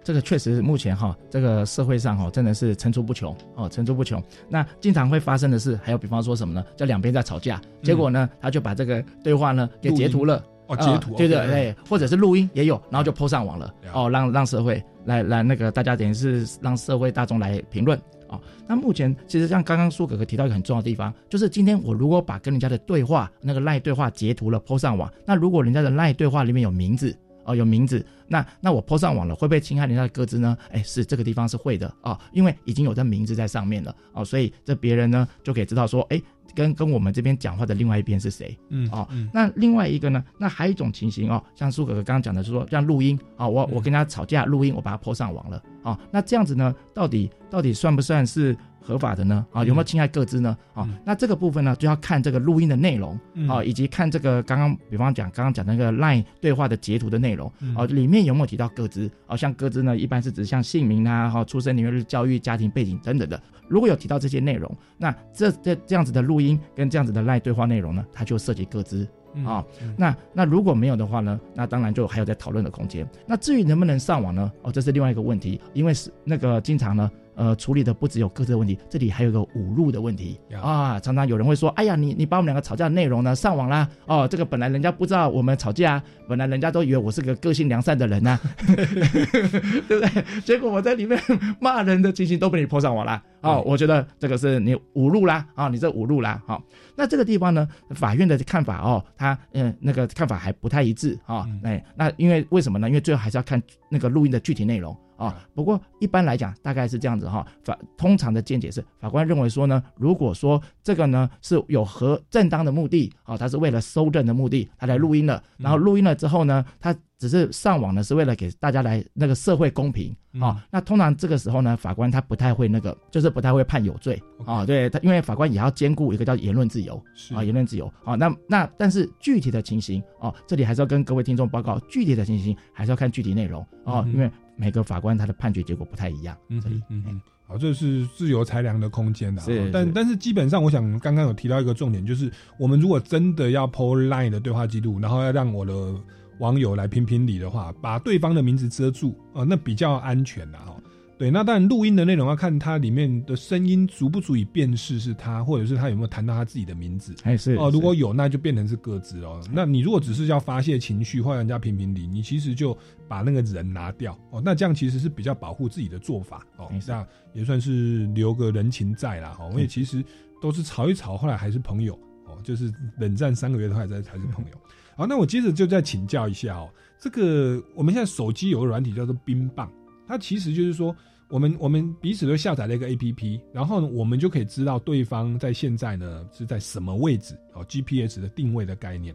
[0.03, 4.23] 这个确实目前哈，这个社会上哈真的是层出不穷哦，层出不穷。
[4.49, 6.65] 那经常会发生的是，还有比方说什么呢？
[6.77, 10.43] 叫两边在吵架，结果呢，他就把这个对话呢给截图了。
[10.69, 13.75] 哦，截图，对对对，或者是录音也有，然后就 PO 上网了。
[13.93, 18.01] 哦，让让社会来来那个大家等于是让社会大众来评论。
[18.29, 27.15] 哦，那目前其实像刚刚苏哥哥提到一个很重要的地方，就是今天我如果把跟人家的对话那个赖对话截图了 PO 上网，那如果人家的赖对话里面有名字。
[27.51, 30.57] 哦，有名字，那那我泼上网了，会不会侵害人家的个资呢？
[30.71, 36.23] 哎，是这个地方是会的哦，因为已经有这名字在上面了哦，所以这别人呢就可以知道说，哎，
[36.55, 38.57] 跟跟我们这边讲话的另外一边是谁？
[38.69, 48.57] 嗯，哦，那另外一个呢，那还有一种情形哦，像苏哥哥刚刚讲的是说，像录音啊，我我跟他吵架录音，我把它 po 上网了啊，那这样子呢，到底到底算不算是？
[48.83, 49.47] 合法的呢？
[49.53, 50.57] 啊，有没有侵害各自呢？
[50.73, 59.09] 啊，那这个部分呢，就要看这个录音的内容啊，以及看这个刚刚，比方讲刚刚讲那个 LINE 对话的截图的内容啊，里面有没有提到各自？
[59.27, 63.41] 啊，像各自呢，一般是指像姓名啊、哈出生年月日、教育、家庭背景等等的。
[63.69, 73.09] 如果有提到这些内容，那这这这样子的录音跟这样子的 LINE 对话内容呢，它就涉及各自嗯啊、嗯那那如果没有的话呢，那当然就还有在讨论的空间。
[73.27, 74.51] 那至于能不能上网呢？
[74.63, 77.11] 哦，这是另外一个问题，因为是那个经常呢。
[77.35, 81.01] 呃，处理的不只有各自的问题，这里还有一个侮辱的问题呀啊。
[81.01, 90.41] 常常有人会说：“哎呀，你你把我们两个吵架的内容呢上网啦，哦，这个本来人家不知道我们吵架啊，本来人家都以为我是个个性良善的人呐、 对不对？
[90.43, 91.19] 结果我在里面
[91.61, 93.23] 骂人的情形都被你泼上网啦。
[93.41, 96.63] 哦，我觉得这个是你侮辱啦，啊、你这侮辱啦，好、
[96.95, 101.47] 那这个地方呢，法院的看法哦，他嗯那个看法还不太一致啊。
[101.49, 102.87] 嗯哎、那因为为什么呢？
[102.89, 105.47] 因为最后还是要看那个录音的具体内容啊。
[105.55, 124.65] 不过一般来讲，大概是这样子哈、法通常的见解是，法官认为说呢，如果说这个呢是有合正当的目的啊，他是为了搜证的目的，他来录音了，然后录音了之后呢，他只是上网呢是为了给大家来那个社会公平啊、嗯那通常这个时候呢，法官他不太会那个，就是不太会判有罪啊。
[124.65, 128.15] 对他，因为法官也要兼顾一个叫言论自由是啊，言论自由啊。
[128.15, 134.31] 那那但是具体的情形啊、这里还是要跟各位听众报告，具体的情形还是要看具体内容啊、嗯因为
[134.61, 136.37] 每个法官他的判决结果不太一样。
[136.49, 139.45] 嗯嗯嗯，好，这是自由裁量的空间的、啊。
[139.47, 145.95] 是是但但是基本上，我想刚刚有提到一个重点，就是我们如果真的要 PO Line 的对话记录，然后要让我的
[146.41, 150.77] 网友来评评理的话，把对方的名字遮住，呃、那比较安全的哈。
[151.21, 157.15] 对，那当然录音的内容要看它里面的声音足不足以辨识是他，或者是他有没有谈到他自己的名字。
[157.25, 159.39] 哎是哦，是如果有，那就变成是各自哦。
[159.53, 162.75] 那你如果只是要发泄情绪或让人家评评理，你其实就
[163.07, 164.41] 把那个人拿掉哦。
[164.43, 169.37] 那这样其实是比较保护自己的做法哦没，错这样也算是留个人情在啦。
[169.39, 170.03] 哦，因为嗯其实
[170.41, 171.93] 都是吵一吵，后来还是朋友
[172.25, 174.59] 哦，就是冷战三个月的话，还还是朋友。
[174.97, 179.71] 好，那我接着就再请教一下哦，这个我们现在手机有个软体叫做冰棒，
[180.09, 180.97] 它其实就是说。
[181.31, 189.15] 我们我们彼此都下载了一个 A P P，然后呢，我们就可以知道对方在现在呢是在什么位置哦，G P S 的定位的概念。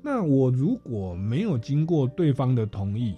[0.00, 3.16] 那我如果没有经过对方的同意，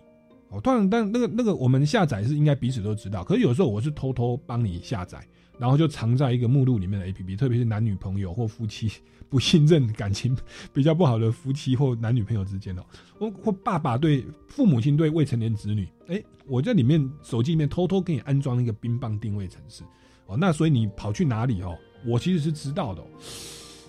[0.48, 5.22] 哦，当然，但那个那个我们下载是应该彼此都知道，可是有时候我是偷偷帮你下载，
[5.61, 8.90] 然后就藏在一个目录里面的 A P P，特别是男女朋友或夫妻
[9.29, 10.35] 不信任、感情
[10.73, 12.83] 比较不好的夫妻或男女朋友之间哦，
[13.18, 19.85] 或或爸爸对父母亲对未成年子女，哎，我在里面手机里面偷偷给你安装一个冰棒定位程式，
[20.27, 23.07] 哦，那所以你跑去哪里哦，我其实是知道的、哦。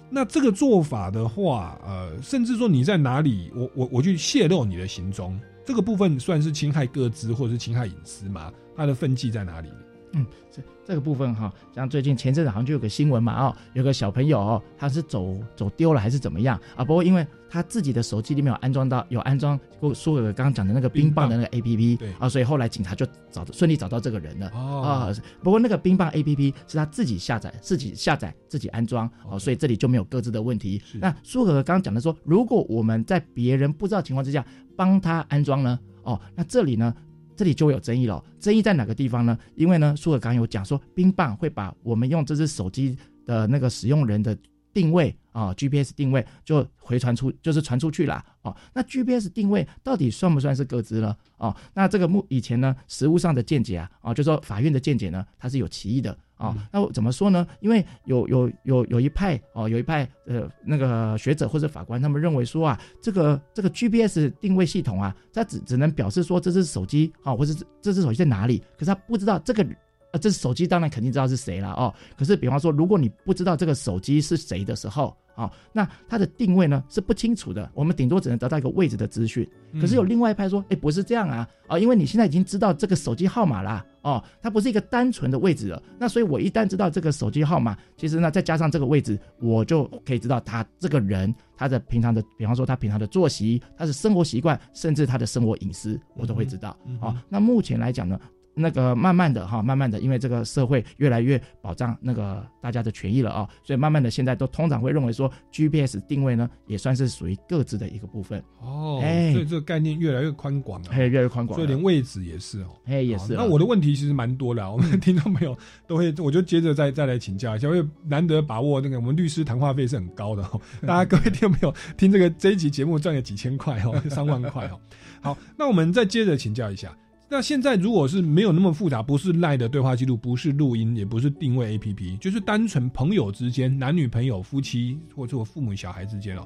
[0.10, 8.52] 那这个做法的话，呃，甚至说你在哪里，我我我去泄露你的行踪，这个部分算是侵害个资或者是侵害隐私吗？
[8.76, 9.76] 它的分际在哪里呢？
[10.14, 16.84] 嗯，这这个部分哈，像最近前阵子好像就有个新闻嘛，哦，有个小朋友哦，他是走走丢了还是怎么样啊？
[16.84, 24.50] 不过因为他自己的手机里面有安装到有安装过苏哥哥刚刚讲的那个冰棒的那个 A P P，对啊，所以后来警察就找顺利找到这个人了。
[24.54, 30.82] 哦啊，不过那个冰棒 A P P 是他自己下载、自己下载、自己安装哦，所以这里就没有各自的问题。
[31.00, 34.46] 那苏哥哥刚刚讲的说，如果我们在别人不知道情况之下
[34.76, 36.94] 帮他安装呢，哦，那这里呢？
[37.36, 38.24] 这里就有争议了。
[38.40, 39.38] 争议在哪个地方呢？
[39.56, 44.38] 因为呢，苏尔刚有讲说，冰棒会把我们用这只手机的那个使用人的
[44.74, 48.24] 定位啊、GPS 定位就回传出，就是传出去啦。
[48.42, 51.16] 哦，那 GPS 定位到底算不算是各自呢？
[51.38, 56.18] 哦，那这个目以前呢，实务上的见解啊，哦，就说法院的见解呢，它是有歧义的。
[56.38, 57.46] 哦，那我怎么说呢？
[57.60, 69.64] 因为有有有有一派哦，有一派呃那个学者或者法官，他们认为说啊，这个这个 GPS 定位系统啊，它只只能表示说这只手机啊、哦，或者这这只手机在哪里，可是他不知道这个
[70.12, 71.94] 呃这手机当然肯定知道是谁了哦。
[72.18, 79.48] 可是比方说，如果你不知道这个手机是谁的时候，啊、哦，那它的定位呢是不清楚的，我们顶多只能得到一个位置的资讯。
[79.80, 85.82] 可是有另外一派说，哎，不是这样啊，啊、哦，因为你现在已经知道这个手机号码啦，哦，它不是一个单纯的位置了。
[85.98, 96.76] 那所以我一旦知道这个手机号码，其实呢再加上这个位置，我就可以知道他这个人他的平常的，比方说他平常的作息、他的生活习惯，甚至他的生活隐私，我都会知道。
[96.86, 98.20] 嗯、哦，那目前来讲呢？
[98.54, 108.44] 那个慢慢的哈，慢慢的，因为这个社会越来越保障那个大家的权益了啊、哦，所以慢慢的现在都通常会认为说 GPS 定位呢也算是属于各自的一个部分。
[108.60, 113.34] 哦，哎，所以这个概念越来越宽广了，哎，越来越宽广，所以连位置也是哦，哎，也是。
[113.34, 124.80] 那我的问题其实蛮多的， 我们听众朋友都会，我就接着再再来请教一下，因为难得把握那个我们律师谈话费是很高的哦， 大家各位听众朋友听这个这一集节目赚了几千块哦，三万块哦，
[125.22, 126.92] 好，那我们再接着请教一下。
[127.34, 136.46] 那现在如果是没有那么复杂，不是赖的对话记录，不是录音，也不是定位 A P P，就是单纯朋友之间、男女朋友、夫妻或者我父母小孩之间哦，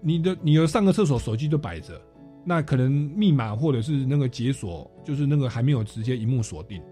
[0.00, 2.02] 你的你有上个厕所，手机就摆着，
[2.44, 6.82] 那可能密码或者是那个解锁，就是那个还没有直接荧幕锁定，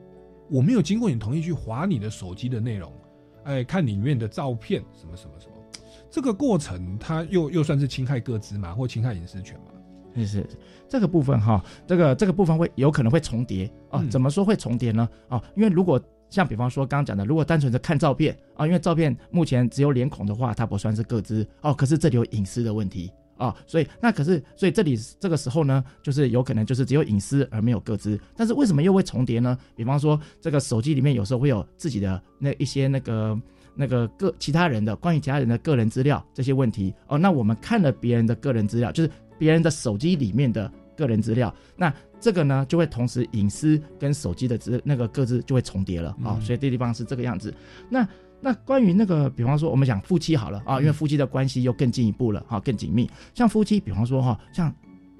[0.49, 2.93] 我没有经过你同意去划你的手机的内容，
[3.43, 5.55] 哎，看里面的照片什么什么什么，
[6.09, 9.72] 这个过程它又又算是侵害各自嘛，或侵害隐私权嘛？
[10.15, 10.47] 是是，
[10.89, 14.01] 这个部分哈，这个这个部分会有可能会重叠啊。
[14.01, 15.09] 嗯怎么说会重叠呢？
[15.29, 23.11] 啊，因为如果像比方说刚刚讲的，如果单纯的看照片啊，因为照片目前只有脸孔的话，它不算是个资哦，可是这里有隐私的问题。
[23.39, 29.59] 啊，所以那可是，所以这里这个时候呢，就是有可能就是只有隐私而没有个资，但是为什么又会重叠呢？
[29.75, 33.37] 比方说，这个手机里面有时候会有自己的那一些那个
[33.75, 39.11] 那个个其他人的关于其他人的个人资料这些问题哦，那我们看了别人的个人资料，就是
[39.43, 47.53] 别人的手机里面的个人资料，那这个呢就会同时隐私跟手机的资那个各自就会重叠了啊、所以这地方是这个样子。
[47.91, 48.07] 那
[48.41, 53.11] 那关于那个，比方说我们讲夫妻好了啊，因为夫妻的关系又更进一步了哈、更紧密。
[53.35, 54.73] 像夫妻，比方说哈，像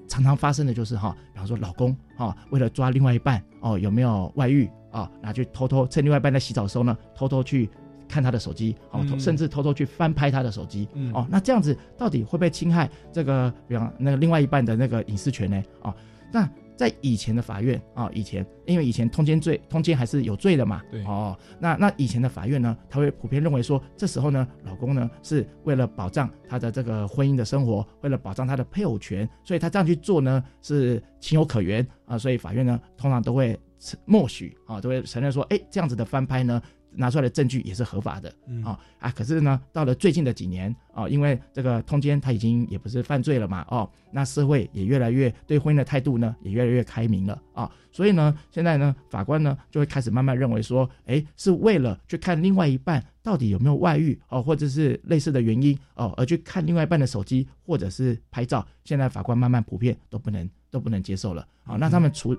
[0.07, 7.69] 常常发生的就是哈，比方说老公啊，为了抓另外一半哦有没有外遇啊，拿去偷偷趁另外一半在洗澡的时候呢，偷偷去
[8.13, 15.63] 看他的手机，哦，嗯甚至偷偷去翻拍他的手机，嗯哦，那这样子到底会不会侵害这个，比方那个另外一半的那个隐私权呢？
[15.81, 15.91] 哦，
[16.31, 33.57] 那在以前的法院啊、以前因为以前通奸罪，通奸还是有罪的嘛，对哦，那那以前的法院呢，他会普遍认为说，这时候呢，老公呢是为了保障他的这个婚姻的生活，为了保障他的配偶权，所以他这样去做呢是情有可原啊、所以法院呢通常都会
[34.05, 36.61] 默许啊，都会承认说，哎，这样子的翻拍呢。
[36.95, 39.11] 拿出来的证据也是合法的嗯啊啊！
[39.11, 61.75] 可是呢，到了最近的几年啊，因为这个通奸他已经也不是犯罪了嘛，哦，那社会也越来越对婚姻的态度呢也越来越开明了啊，所以呢，现在呢，法官呢就会开始慢慢认为说，哎，是为了去看另外一半到底有没有外遇哦，或者是类似的原因哦，而去看另外一半的手机或者是拍照，现在法官慢慢普遍都不能都不能接受了啊。
[61.75, 62.35] 那他们除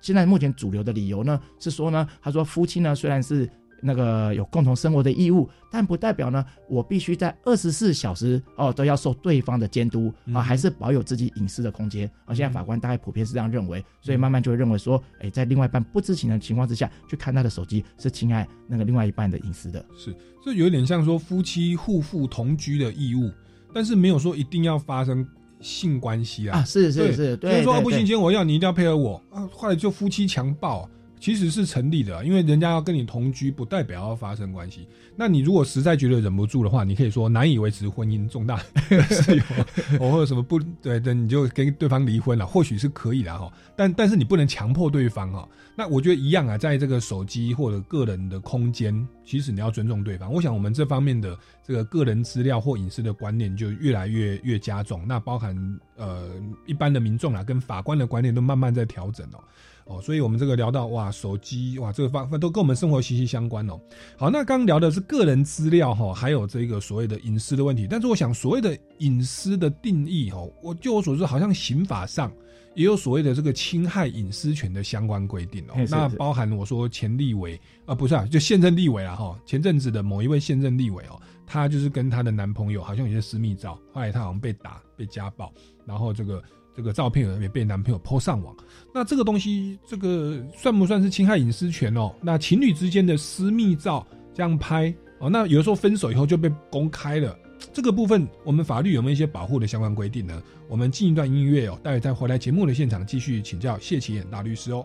[0.00, 3.48] 现在目前主流的理由呢是说呢，他说夫妻呢虽然是
[3.86, 12.34] 那个有共同生活的义务，但不代表呢我必须在二十四小时哦都要受对方的监督啊，嗯还是保有自己隐私的空间啊。
[12.34, 19.84] 现在法官大概普遍是这样认为，所以慢慢就会认为说，哎，在另外一半不知情的情况之下去看他的手机是侵害那个另外一半的隐私的。
[19.94, 23.30] 是，这有点像说夫妻互负同居的义务，
[23.74, 25.26] 但是没有说一定要发生
[25.60, 26.60] 性关系啊。
[26.60, 30.88] 啊是是是对就是说不行，今天我要你一定要配合我啊，后来就夫妻强暴。
[31.24, 34.86] 其实是成立的，因为人家要跟你同居，不代表要发生关系。
[35.16, 38.62] 那你如果实在觉得忍不住的话，你可以说难以维持婚姻重大
[39.08, 39.42] 是有，
[40.04, 43.50] 哦 或者什么不对的，你就跟对方离婚了，或许是可以的哈。
[43.74, 45.48] 但但是你不能强迫对方哈。
[45.74, 50.30] 那我觉得一样啊，在这个手机或者个人的空间，其实你要尊重对方。
[50.30, 51.34] 我想我们这方面的
[51.66, 55.02] 这个个人资料或隐私的观念就越来越越加重。
[55.08, 55.56] 那包含
[55.96, 56.28] 呃
[56.66, 59.40] 一般的民众啊，跟法官的观念都慢慢在调整哦。
[59.86, 63.78] 哦，所以我们这个聊到哇，手机哇，这个方都跟我们生活息息相关哦。
[64.16, 67.86] 好，那刚刚聊的是个人资料哈、还有这个所谓的隐私的问题。
[67.88, 72.32] 但是我想，所谓的隐私的定义哦、我就我所知，好像刑法上
[72.74, 79.38] 也有所谓的这个侵害隐私权的相关规定哦那包含我说前立委啊，不是啊，就现任立委啊哈。
[79.44, 85.52] 前阵子的某一位现任立委哦，她就是跟她的男朋友好像有些私密照，后来她好像被打、被家暴，
[85.84, 86.42] 然后这个。
[86.76, 88.54] 这个照片也被男朋友 po 上网，
[88.92, 92.12] 那这个东西，这个算不算是侵害隐私权哦？
[92.20, 97.38] 那情侣之间的私密照这样拍哦，那有的时候分手以后就被公开了，
[97.72, 100.42] 这个部分我们法律有没有一些保护的相关规定呢？
[100.68, 104.84] 我们进一段音乐哦，待会再回来节目的现场继续请教谢启衍大律师哦。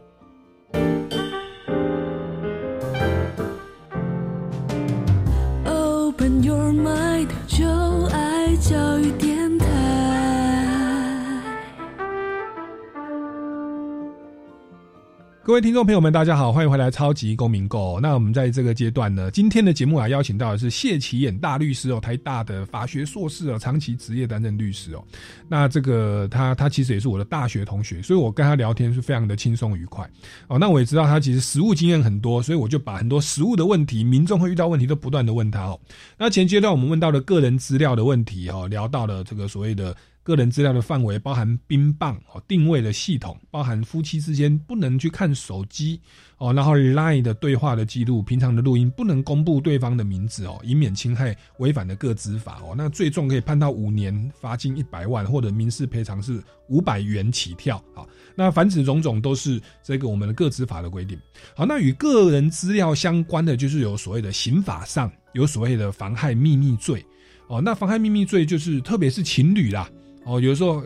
[15.50, 17.97] 各位听众朋友们，大家好，欢迎回来《超级公民购》。
[18.00, 25.04] 那我们在这个阶段呢，今天的节目啊，邀请到的是谢启衍大律师哦，台大的法学硕士哦，长期职业担任律师哦。
[25.47, 30.08] 那这个他他其实也是我的大学同学，所以我跟他聊天是非常的轻松愉快
[30.50, 30.60] 哦。
[30.60, 35.80] 那我也知道他其实实务经验很多，所以我就把很多实务的问题、民众会遇到问题都不断的问他哦。
[36.16, 39.95] 那前阶段我们问到了个人资料的问题哦，聊到了这个所谓的。
[40.24, 45.99] 个人资料的范围包含冰棒哦，定位的系统，包含夫妻之间不能去看手机
[46.38, 52.76] 哦，然后 Line 的对话的记录，平常的录音不能公布对方的名字哦，以免侵害违反的个资法哦。
[52.78, 58.05] 那最重可以判到五年，罚金一百万，或者民事赔偿是五百元起跳啊。
[58.36, 61.17] 那凡此种种都是这个我们的个资法的规定。
[61.55, 67.03] 好，那与个人资料相关的就是有所谓的刑法上有所谓的妨害秘密罪
[67.47, 67.59] 哦。
[67.59, 69.89] 那妨害秘密罪就是特别是情侣啦。
[70.30, 70.84] 哦，有时候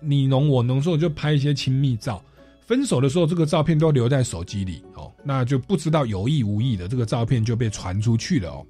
[0.00, 2.22] 你侬我侬，时候就拍一些亲密照，
[2.60, 8.66] 分手的时候这个照片都留在手机里哦，那就不知道有意无意的这个照片就被传出去了哦。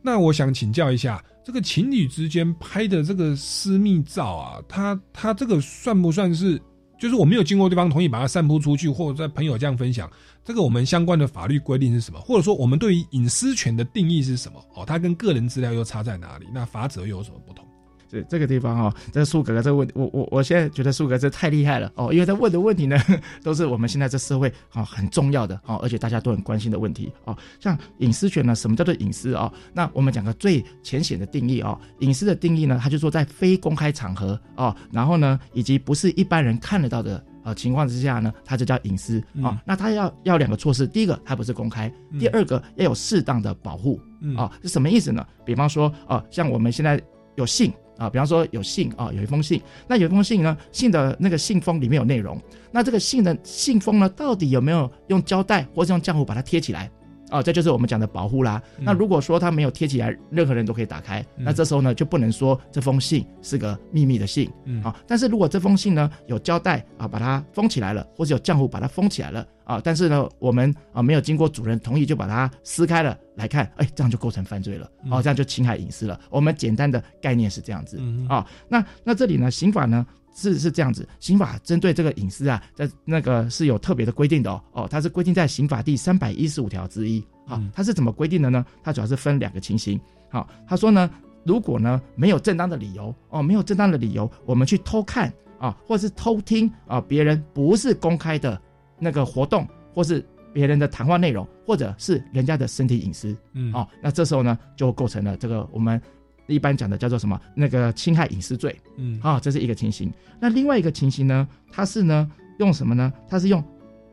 [0.00, 6.60] 那我想请教一下，这个情侣之间拍的这个私密照啊，他他这个算不算是？
[6.96, 10.08] 就是我没有经过对方同意把它散布出去，或者在朋友这样分享，
[10.44, 12.20] 这个我们相关的法律规定是什么？
[12.20, 14.64] 或者说我们对于隐私权的定义是什么？
[14.74, 16.46] 哦，它跟个人资料又差在哪里？
[16.54, 17.66] 那法则又有什么不同？
[18.14, 22.96] 是这个地方哦，这个苏哥哥这个问题，我我我现在觉得苏格这太厉害了哦，因为他问的问题呢，
[23.42, 27.36] 都是我们现在这社会啊很重要的哦，而且大家都很关心的问题哦。
[27.60, 29.52] 像隐私权呢，什么叫做隐私啊？
[29.72, 39.60] 那我们讲个最浅显的定义哦，隐私的定义呢，它就说在非公开场合哦，然后呢，以及不是一般人看得到的呃情况之下呢，它就叫隐私啊。
[39.64, 44.00] 那它要要两个措施，第一个它不是公开，第二个要有适当的保护
[44.36, 44.50] 啊。
[44.62, 45.26] 是什么意思呢？
[45.44, 47.00] 比方说啊，像我们现在
[47.36, 47.72] 有信。
[47.96, 52.40] 啊，比方说有信啊，有一封信，那有一封信呢，信的那个信封里面有内容，
[52.72, 56.90] 那这个信的信封呢，到底有没有用胶带或者用浆糊把它贴起来？
[57.30, 58.62] 啊，这就是我们讲的保护啦。
[58.78, 64.50] 那如果说它没有贴起来，任何人都可以打开，那这时候呢就不能说这封信是个秘密的信。
[64.82, 69.46] 啊，但是如果这封信呢有胶带啊把它封起来了，或者有浆糊把它封起来了。
[69.64, 76.20] 啊，但是呢，我们啊没有经过主人同意就把它撕开了来看，哎，这样就构成犯罪了，哦，这样就侵害隐私了。
[76.28, 77.98] 我们简单的概念是这样子
[78.28, 78.46] 啊。
[78.68, 87.24] 那那这里呢，刑法呢是是这样子，刑法针对这个隐私啊，在那个是有特别的规定的哦，哦，它是规定在刑法第三百一十五条之一。
[87.46, 88.64] 好，它是怎么规定的呢？
[88.82, 89.98] 它主要是分两个情形。
[90.28, 91.08] 好，他说呢，
[91.44, 98.60] 如果呢没有正当的理由哦，没有正当的理由，我们去偷看啊，或是偷听啊，别人不是公开的。
[98.96, 106.00] 那个活动，或是别人的谈话内容，或者是人家的身体隐私，嗯，哦，那这时候呢，就构成了这个我们
[106.46, 107.40] 一般讲的叫做什么？
[107.54, 110.12] 那个侵害隐私罪，嗯，啊，这是一个情形。
[110.40, 113.12] 那另外一个情形呢，它是呢用什么呢？
[113.28, 113.62] 它是用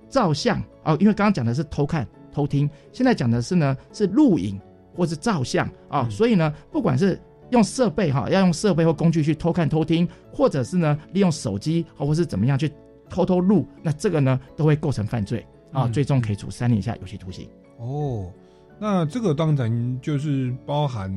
[0.10, 4.60] 照相哦，因为刚刚讲的是偷看、偷听，现在讲的是呢是录影
[4.96, 7.20] 或是照相啊，所以呢，不管是
[7.50, 12.72] 用设备哈，要用设备或工具去偷看、偷听，或者是呢利用手机或是怎么样去。
[13.14, 17.46] 偷偷录，那这个呢都会构成犯罪啊，最终可以处三年以下有期徒刑。
[17.78, 18.32] 哦，
[18.80, 21.12] 那这个当然就是包含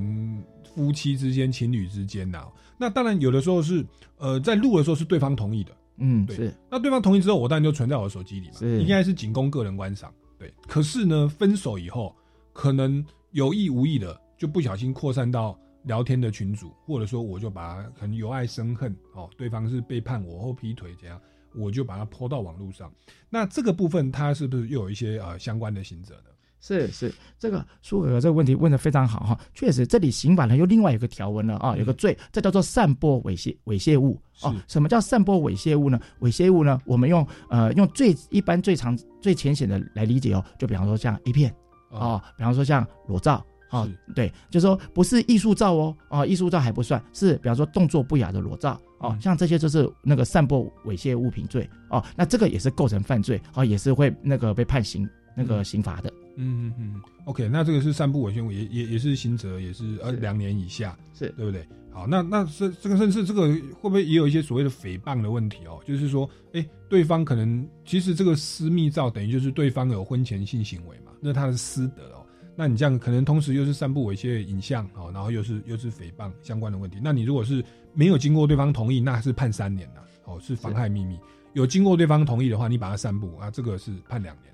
[0.74, 2.46] 夫妻之间、情侣之间呐。
[2.78, 3.84] 那当然有的时候是，
[4.18, 6.52] 呃，在录的时候是对方同意的，嗯，对。
[6.70, 10.12] 那对方同意之后，我当然就存在我的手机里嘛，应该是仅供个人观赏。
[10.38, 10.52] 对。
[10.66, 12.14] 可是呢，分手以后，
[12.52, 21.20] 可能有意无意的就不小心扩散到聊天的群组，或者说我就把它可能由爱生恨哦，对方是背叛我或劈腿这样。
[21.56, 22.92] 我就把它泼到网络上，
[23.30, 26.30] 那这个部分它是不是又有一些呃相关的行者呢？
[26.66, 34.56] 是是，这个苏哥哥这个问题问的非常好哈，确实这里刑法呢又另外有个条文了啊，有个罪，这叫做散播猥亵猥亵物哦。
[34.66, 36.00] 什么叫散播猥亵物呢？
[36.20, 41.54] 猥亵物呢，我们用呃用最一般最常最浅显的来理解哦，就比方说像 A 片
[41.90, 43.44] 哦，比方说像裸照。
[43.70, 56.12] 哦，对，就是说不是艺术照哦，啊，艺术照还不算，是比方说动作不雅的裸照哦，像这些就是那个散播猥亵物品罪哦，那这个也是构成犯罪哦，也是会那个被判刑那个刑罚的。
[56.36, 61.66] 嗯嗯嗯，OK，那这个是散布猥亵物，也也也是刑责，也是呃两年以下，是对不对？
[61.92, 65.80] 好，那那这这个甚至这个会不会也有一些所谓的诽谤的问题哦？
[65.86, 72.26] 就是说，哎，对方可能其实这个私密照等于就是对方有婚前性行为嘛，那他的私德哦。
[72.56, 76.98] 那你这样可能同时又是散布猥亵影像，哦，然后又是又是诽谤相关的问题。
[77.02, 81.18] 那你如果是没有经过对方同意，那是判三年的，哦，是妨害秘密。
[81.52, 84.52] 有经过对方同意的话，你把它散布啊，这个是判两年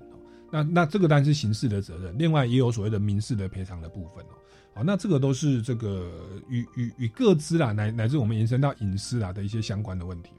[0.51, 4.35] 那那这个当然是刑事的责任，另外也有所谓的民事的赔偿的部分哦。
[4.73, 6.11] 好，那这个都是这个
[6.49, 10.31] 与与与各自啦，乃乃至我们延伸到隐私啦的一些相关的问题。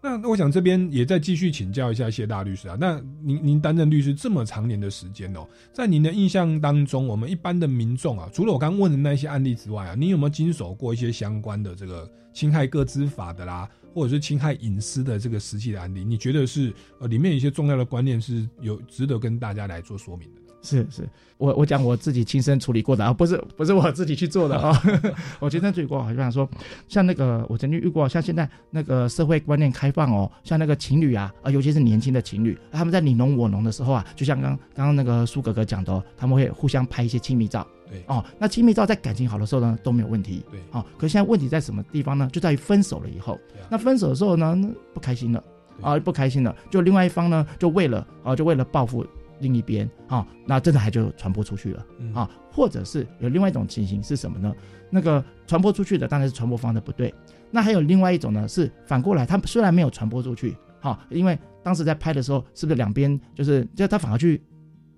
[0.00, 2.76] 那我想这边也再继续请教一下谢大律师啊。
[2.78, 16.04] 那您您担任律师这么长年的时间哦，在您的印象当中，我们一般的民众啊，除了我刚问的那些案例之外啊，您有没有经手过一些相关的这个侵害个资法的啦，或者是侵害隐私的这个实际的案例？
[16.04, 20.40] 你觉得是呃里面一些重要的观念是有值得跟大家来做说明的？
[20.68, 21.08] 是是，
[21.38, 24.78] 我我讲我自己亲身处理过的啊，不是不是我自己去做的啊，
[25.40, 26.02] 我亲身处理过。
[26.02, 26.48] 好像说，
[26.88, 37.66] 像那个我曾经遇过，像现在那个社会观念开放哦，像那个情侣啊，啊，尤其是年轻的情侣，他们在你侬我侬的时候啊，就像刚刚刚那个苏哥哥讲的，他们会互相拍一些亲密照。
[37.88, 40.44] 对哦，那亲密照在感情好的时候呢都没有问题。
[40.50, 42.28] 对，哦，可是现在问题在什么地方呢？
[42.30, 43.38] 就在于分手了以后，
[43.70, 44.54] 那分手的时候呢，
[44.92, 45.42] 不开心了
[45.80, 49.06] 啊，不开心了，就另外一方呢，就为了啊，就为了报复。
[49.40, 54.54] 另一边啊，那真的还就传播出去了啊，或者是有另外一种情形是什么呢？
[54.90, 57.12] 那个传播出去的当然是传播方的不对，
[57.50, 64.42] 那还有另外一种呢，是反过来，他虽然没有传播出去，哈，因为当时在拍的时候，是不是两边就是就他反而去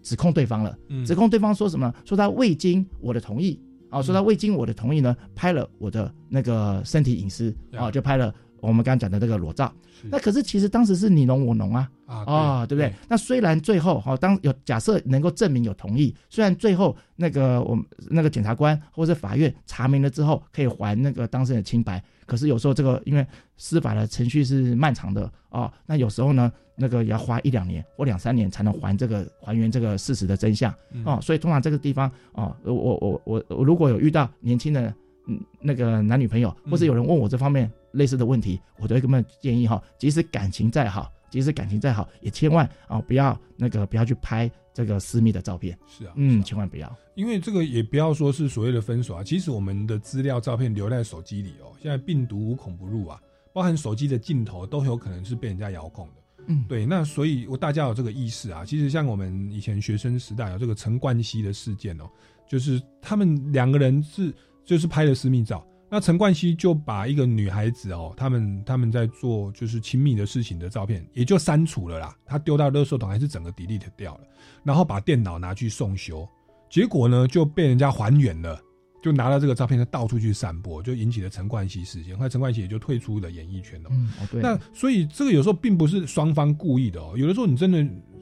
[0.02, 0.78] 指控对方了？
[1.04, 1.92] 指控对方说什么？
[2.04, 3.60] 说他未经我的同意
[3.90, 9.72] 啊，说他未经我的同意呢，拍了我的那个身体隐私啊，就拍了我们刚刚讲的那个裸照。
[10.04, 12.90] 那可是其实当时是你侬我侬啊，啊，对不对？
[13.06, 23.26] 那虽然最后哈，当有假设能够证明有同意，虽然最后那个我们那个检察官或者法院查明了之后，可以还那个当事人清白，可是有时候这个因为
[23.58, 34.94] 司法的程序是漫长的哦，那有时候呢，那个也要花一两年或两三年才能还这个还原这个事实的真相哦，所以通常这个地方哦，我我我我如果有遇到年轻的
[35.26, 37.70] 嗯那个男女朋友，或者有人问我这方面。
[37.92, 45.76] 类似的问题，我都会跟他们建议哈，即使感情再好，即使感情再好，也千万啊不要那个不要去拍这个私密的照片。
[45.86, 53.20] 是啊，嗯，千万不要，因为这个也不要说是所谓的分手啊，其实我们的资料照片留在手机里哦，现在病毒无孔不入啊，
[53.52, 56.12] 包含手机的镜头都有可能是被人家遥控的。
[56.46, 62.08] 嗯，对，那所以我大家有这个意识啊，其实像我们以前学生时代有这个陈冠希的事件哦，
[62.48, 64.34] 就是他们两个人是
[64.64, 65.64] 就是拍了私密照。
[65.92, 72.16] 那陈冠希就把一个女孩子哦，他们他们在做就是亲密的事情的照片，也就删除了啦。
[72.24, 74.20] 他丢到垃圾桶还是整个 delete 掉了，
[74.62, 76.28] 然后把电脑拿去送修，
[76.70, 78.56] 结果呢就被人家还原了，
[79.02, 82.16] 就拿了这个照片，就到处去散播，就引起了陈冠希事件。
[82.16, 83.90] 后来陈冠希也就退出了演艺圈了。
[83.90, 84.40] 嗯，哦对。
[84.40, 87.78] 那所以这个有时候并不是双方故意的哦，有的时候你真的，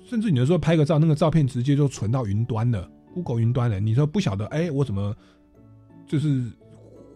[0.09, 5.15] 甚至你的时候拍个照，那个照片直接就存到云端了，Google 云端了，你说不晓得，哎，我怎么
[6.07, 6.51] 就是。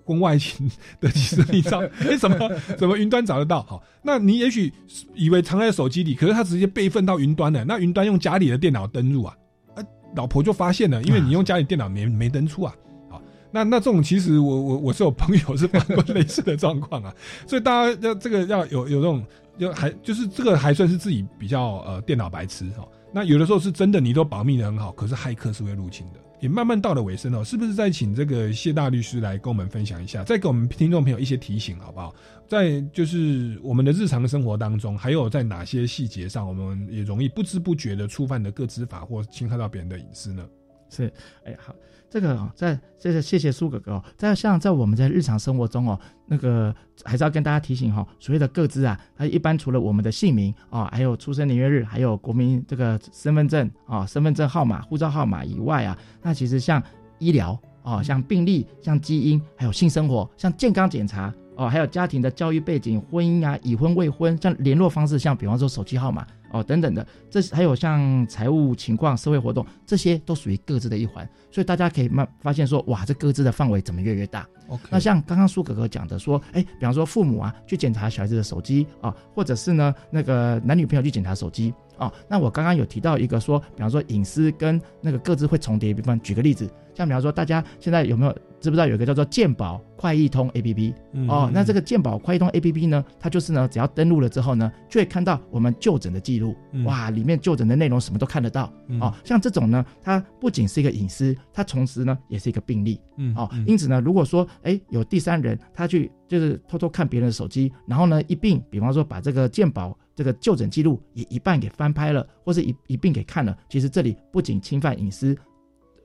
[0.05, 2.37] 婚外情的私密照， 哎，怎么
[2.77, 3.63] 怎么云端找得到？
[3.63, 4.73] 好，那你也许
[5.15, 7.65] 以为藏在手机里，可是他直接备份到云端了。
[7.65, 9.37] 那云端用家里的电脑登录啊，
[9.75, 9.85] 啊，
[10.17, 12.75] 老婆就发现了， 因为你用家里电脑没没登出啊。
[13.09, 17.15] 好，那那这种其实我我我是有朋友是发生过类似的状况啊，
[17.47, 19.25] 所以大家要这个要有有这种，
[19.59, 22.87] 要还就是这个还算是自己比较呃电脑白痴哈。
[23.13, 26.21] 那有的时候是真的，你都保密的很好，可是骇客是会入侵的。
[26.41, 32.13] 也慢慢到了尾声了，是不是再请这个谢大律师来跟我们分享一下，再给我们听众朋友一些提醒，好不好？
[32.49, 40.45] 在就是我们的日常生活当中，还有在哪些细节上，我们也容易不知不觉的触犯的个知法或侵害到别人的隐私呢？
[40.91, 41.13] 是，
[41.45, 41.75] 哎呀，好。
[42.13, 56.83] 这个在这个谢谢苏哥哥哦，在像在我们在日常生活中哦，那个还是要跟大家提醒哈，所谓的个资啊，它一般除了我们的姓名啊，还有出生年月日，还有国民这个身份证啊、身份证号码、护照号码以外啊，那其实像
[57.19, 66.27] 医疗啊、像病历、像基因，还有性生活、像健康检查哦，还有家庭的教育背景、婚姻啊、已婚未婚，像联络方式，像比方说手机号码。
[66.53, 86.71] 哦，等等的，这还有像财务情况、社会活动，这些都属于各自的一环，所以大家可以慢发现说，哇，这各自的范围怎么越越大？OK，那像刚刚苏哥哥讲的说，哎，比方说父母啊去检查小孩子的手机啊，或者是呢那个男女朋友去检查手机啊，那我刚刚有提到一个说，比方说隐私跟那个各自会重叠，比方举个例子。
[86.95, 90.95] 像比方说，大家现在有没有知不知道有一个叫做健保快易通 A P P？
[91.29, 98.73] 哦，那这个健保快易通 A P P 呢，它就是呢，只要登录了之后呢，就会看到我们就诊的记录，哇，里面就诊的内容什么都看得到。
[99.01, 103.01] 哦，像这种呢，它不仅是一个隐私，它同时呢也是一个病例。
[103.17, 115.37] 嗯，哦，因此呢，如果说哎有第三人他去就是偷偷看别人的手机，然后呢一并，比方说把这个健保这个就诊记录也一半给翻拍了，或是一一并给看了，其实这里不仅侵犯隐私。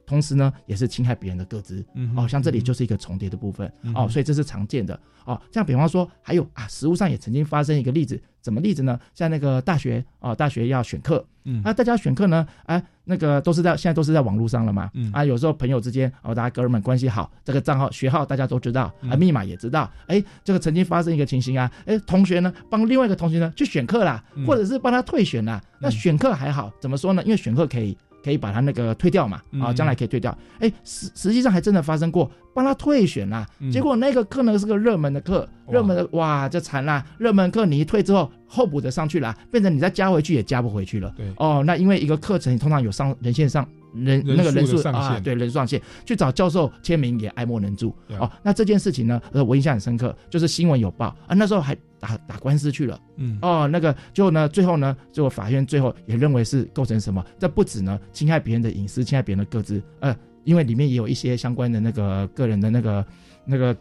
[0.08, 1.86] 同时呢，也是侵害别人的个资，
[2.16, 8.98] 哦，像这里就是一个重叠的部分，哦，所以这是常见的，哦，像比方说还有啊，实物上也曾经发生一个例子，什么例子呢？
[9.14, 27.22] 像那个大学，哦，大学要选课，嗯，那大家选课呢，哎，那个都是在现在都是在网络上了嘛，嗯，啊，有时候朋友之间，哦，大家哥们关系好，这个账号学号大家都知道，啊，密码也知道，哎，这个曾经发生一个情形啊，哎，同学呢帮另外一个同学呢去选课啦，或者是帮他退选啦，那选课还好，怎么说呢？
[27.26, 27.98] 因为选课可以。
[28.28, 29.42] 可以把他那个退掉嘛？
[29.62, 30.38] 啊，将来可以退掉。
[30.60, 33.48] 哎，实实际上还真的发生过，帮他退选啦。
[33.72, 37.06] 结果那个课呢是个热门的课，热门的哇，这惨啦！
[37.18, 41.14] 热门课你一退之后，候补的上去了，变成你再加回去也加不回去了。
[41.16, 43.66] 对哦，那因为一个课程通常有上人线上
[44.04, 47.96] 人那个人数啊，对人数上限，去找教授签名也爱莫能助。
[48.20, 51.78] 哦，那这件事情呢，呃，我印象很深刻，就是新闻有报啊，那时候还。
[52.00, 57.26] 打打官司去了，嗯哦，那个就呢，最后呢，最后法院最后也认为是构成什么？
[57.40, 63.04] 这不止呢，侵害别人的隐私，侵害别人的个资，呃，因为里面也有一些相关的那个个人的那个
[63.48, 63.76] 那个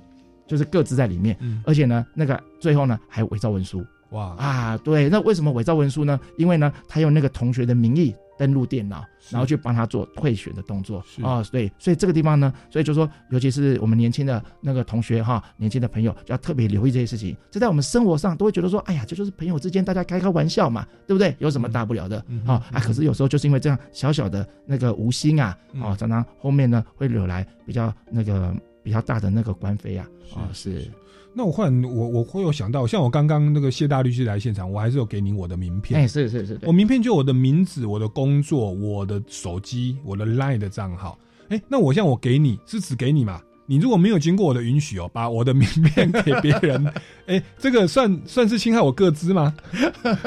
[0.46, 6.18] 就是个资在里面，嗯，而且呢，那个最后呢还伪造文书，哇啊，对，那为什么伪造文书呢？
[6.38, 17.37] 因为呢，他用那个同学的名义登录电脑，然后去帮他做退选的动作啊哦，对，所以这个地方呢，所以就说，尤其是我们年轻的那个同学哈，年轻的朋友就要特别留意这些事情。
[17.51, 21.34] 这在我们生活上都会觉得说，哎呀，这就是朋友之间大家开开玩笑嘛，对不对？
[21.39, 22.80] 有什么大不了的嗯啊、啊？
[22.80, 30.91] 可是有时候就是因为这样小小的那个无心啊，哦，常常后面呢会惹来比较那个比较大的那个官非啊，啊是。
[31.39, 36.01] 那我忽然我我会有想到，像我刚刚那个谢大律师来现场，我还是有给你我的名片。
[36.01, 41.18] 哎，是是是，我名片就我的名字、我的工作、我的手机、我的 LINE 的账号。
[41.49, 43.39] 哎，那我像我给你是只给你嘛？
[43.66, 46.91] 你如果没有经过我的允许哦，把我的名片给别人，
[47.26, 49.55] 哎，这个算算是侵害我个资吗？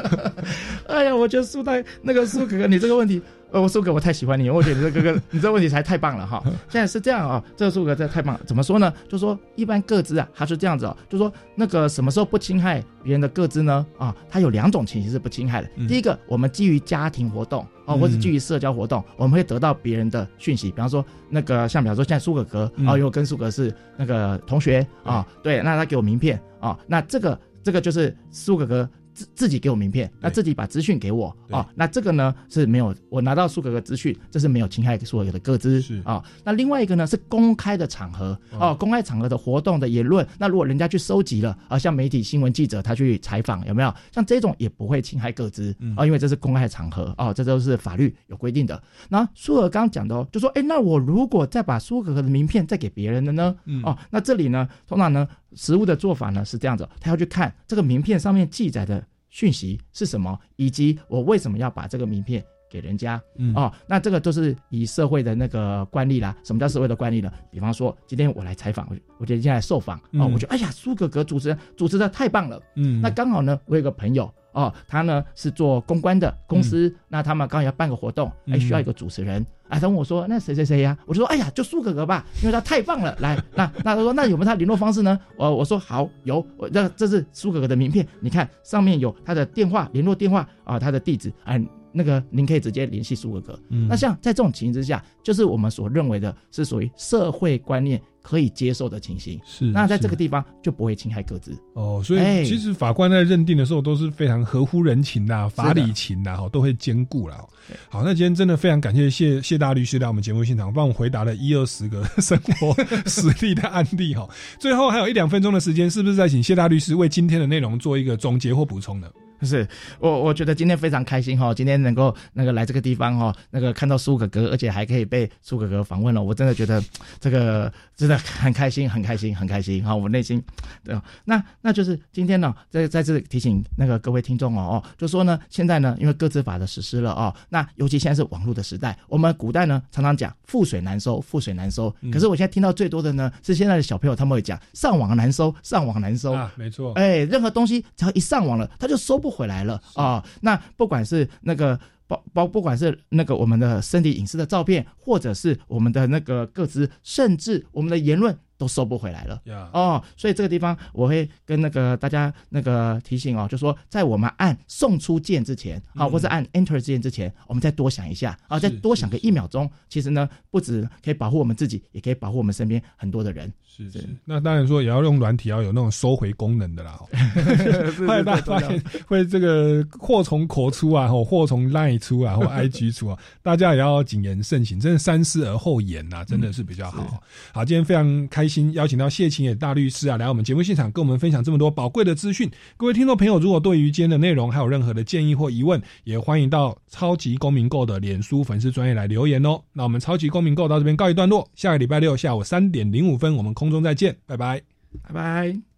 [0.88, 3.20] 哎呀，我觉得苏太那个苏哥哥，你这个问题，
[3.52, 6.42] 呃，我苏哥我太喜欢你，我觉得你这个哥哥， 你这个问题才太棒了哈。
[6.70, 8.42] 现在是这样啊、这个苏哥真的太棒了。
[8.46, 8.94] 怎么说呢？
[9.08, 13.86] 就说一般个资啊，它是这样子哦，就说那个什么时候不侵害别人的个资呢？
[13.98, 15.70] 啊，它有两种情形是不侵害的。
[15.88, 28.90] 第一个，我们基于家庭活动哦，或者基于社交活动，我们会得到别人的讯息，比方说那个像比方说现在苏哥哥嗯啊，因为我跟苏格是那个同学啊，对，那他给我名片啊，那这个这个就是苏哥哥
[29.20, 36.24] 自自己给我名片，那自己把资讯给我啊，那这个呢是没有我拿到苏格格资讯，这是没有侵害苏格格的个资是啊。
[36.46, 43.94] 那另外一个呢是公开的场合哦，公开场合的活动的言论，那如果人家去收集了啊，像媒体新闻记者他去采访有没有？
[44.14, 48.82] 像这种也不会侵害个资啊，因为这是公开场合哦，这都是法律有规定的。
[49.10, 53.54] 那苏尔刚刚讲的哦，就说哎，那我如果再把苏格格的名片再给别人的呢？
[53.66, 63.22] 嗯哦，那这里呢，通常呢，实物的做法呢是这样子，他要去看这个名片上面记载的讯息是什么，以及我为什么要把这个名片给人家。
[63.38, 66.36] 嗯哦，那这个都是以社会的那个惯例啦。
[66.44, 67.32] 什么叫社会的惯例呢？
[67.52, 72.62] 比方说，今天我来采访，我我今天来受访啊，嗯我觉得哎呀，苏格格主持人主持的太棒了。
[72.76, 79.46] 嗯那刚好呢，我有个朋友哦，他呢是做公关的公司，那他们刚好要办个活动，哎，嗯需要一个主持人。
[79.70, 83.16] 哎，他问我说：“那谁谁谁呀？”我就说：“哎呀，就苏哥哥吧，因为他太棒了。
[83.22, 85.20] 来，那那他说那有没有他联络方式呢？
[85.38, 93.60] 我我说好，有，我那这是苏哥哥的名片，你看上面有他的电话联络电话啊，他的地址，哎，那个您可以直接联系苏哥哥。
[93.70, 99.40] 嗯那像在这种情形之下，就是我们所认为的是属于社会观念可以接受的情形。
[99.44, 101.58] 是那在这个地方就不会侵害各自。
[101.74, 107.44] 哦，所哎以其实法官在认定的时候都是非常合乎人情的、法理情的，哈，都会兼顾了。
[107.90, 112.76] 好，那今天真的非常感谢谢谢大律师来我们节目现场，帮我们回答了一二十个 生活
[113.08, 114.30] 实例的案例哈。
[114.60, 119.08] 最后还有一两分钟的时间，是不是再请谢大律师为今天的内容做一个总结或补充呢？
[119.46, 119.68] 是
[120.00, 126.84] 我我觉得今天非常开心哈，今天能够那个来这个地方哈，那个看到苏哥哥，而且还可以被苏哥哥访问了，我真的觉得
[127.20, 130.42] 这个真的很开心，很开心，很开心哈，我内心
[130.84, 142.12] 对啊，那那就是今天呢，在在这里提醒那个各位听众哦哦，就说呢，现在呢，因为各自法的实施了哦，那尤其现在是网络的时代，我们古代呢常常讲覆水难收，覆水难收，嗯。
[142.12, 146.34] 可是我现在听到最多的呢是现在的小朋友他们会讲上网难收，上网难收。
[146.34, 158.38] 啊，没错，哎，任何东西只要一上网了，他就收不回来了啊、那不管是那个包包，不管是那个我们的身体隐私的照片，或者是我们的那个个资，甚至我们的言论。
[158.60, 169.70] 都收不回来了呀哦，所以这个地方我会跟那个大家那个提醒哦，就说在我们按送出键之前啊，嗯或者按 Enter 键之前，我们再多想一下啊，再多想个一秒钟。
[169.88, 173.52] 其实呢，不止可以保护我们自己，也可以保护我们身边很多的人。
[173.66, 177.00] 是是，那当然说也要用软体，要有那种收回功能的啦。
[177.64, 187.24] 是后来大家发现会这个祸从口出啊，或祸从 Line 出啊，或 IG 出啊， 大家也要谨言慎行，真的三思而后言呐、真的是比较好。
[187.54, 192.50] 好，今天非常开心邀请到谢晴野大律师啊来我们节目现场，跟我们分享这么多宝贵的资讯。
[192.76, 199.62] 各位听众朋友，如果对于今天的内容还有任何的建议或疑问，也欢迎到超级公民购的脸书粉丝专业来留言哦。
[199.74, 204.62] 那我们超级公民购到这边告一段落，下个礼拜六下午三点零五分，我们空中再见，拜拜，
[205.04, 205.69] 拜拜。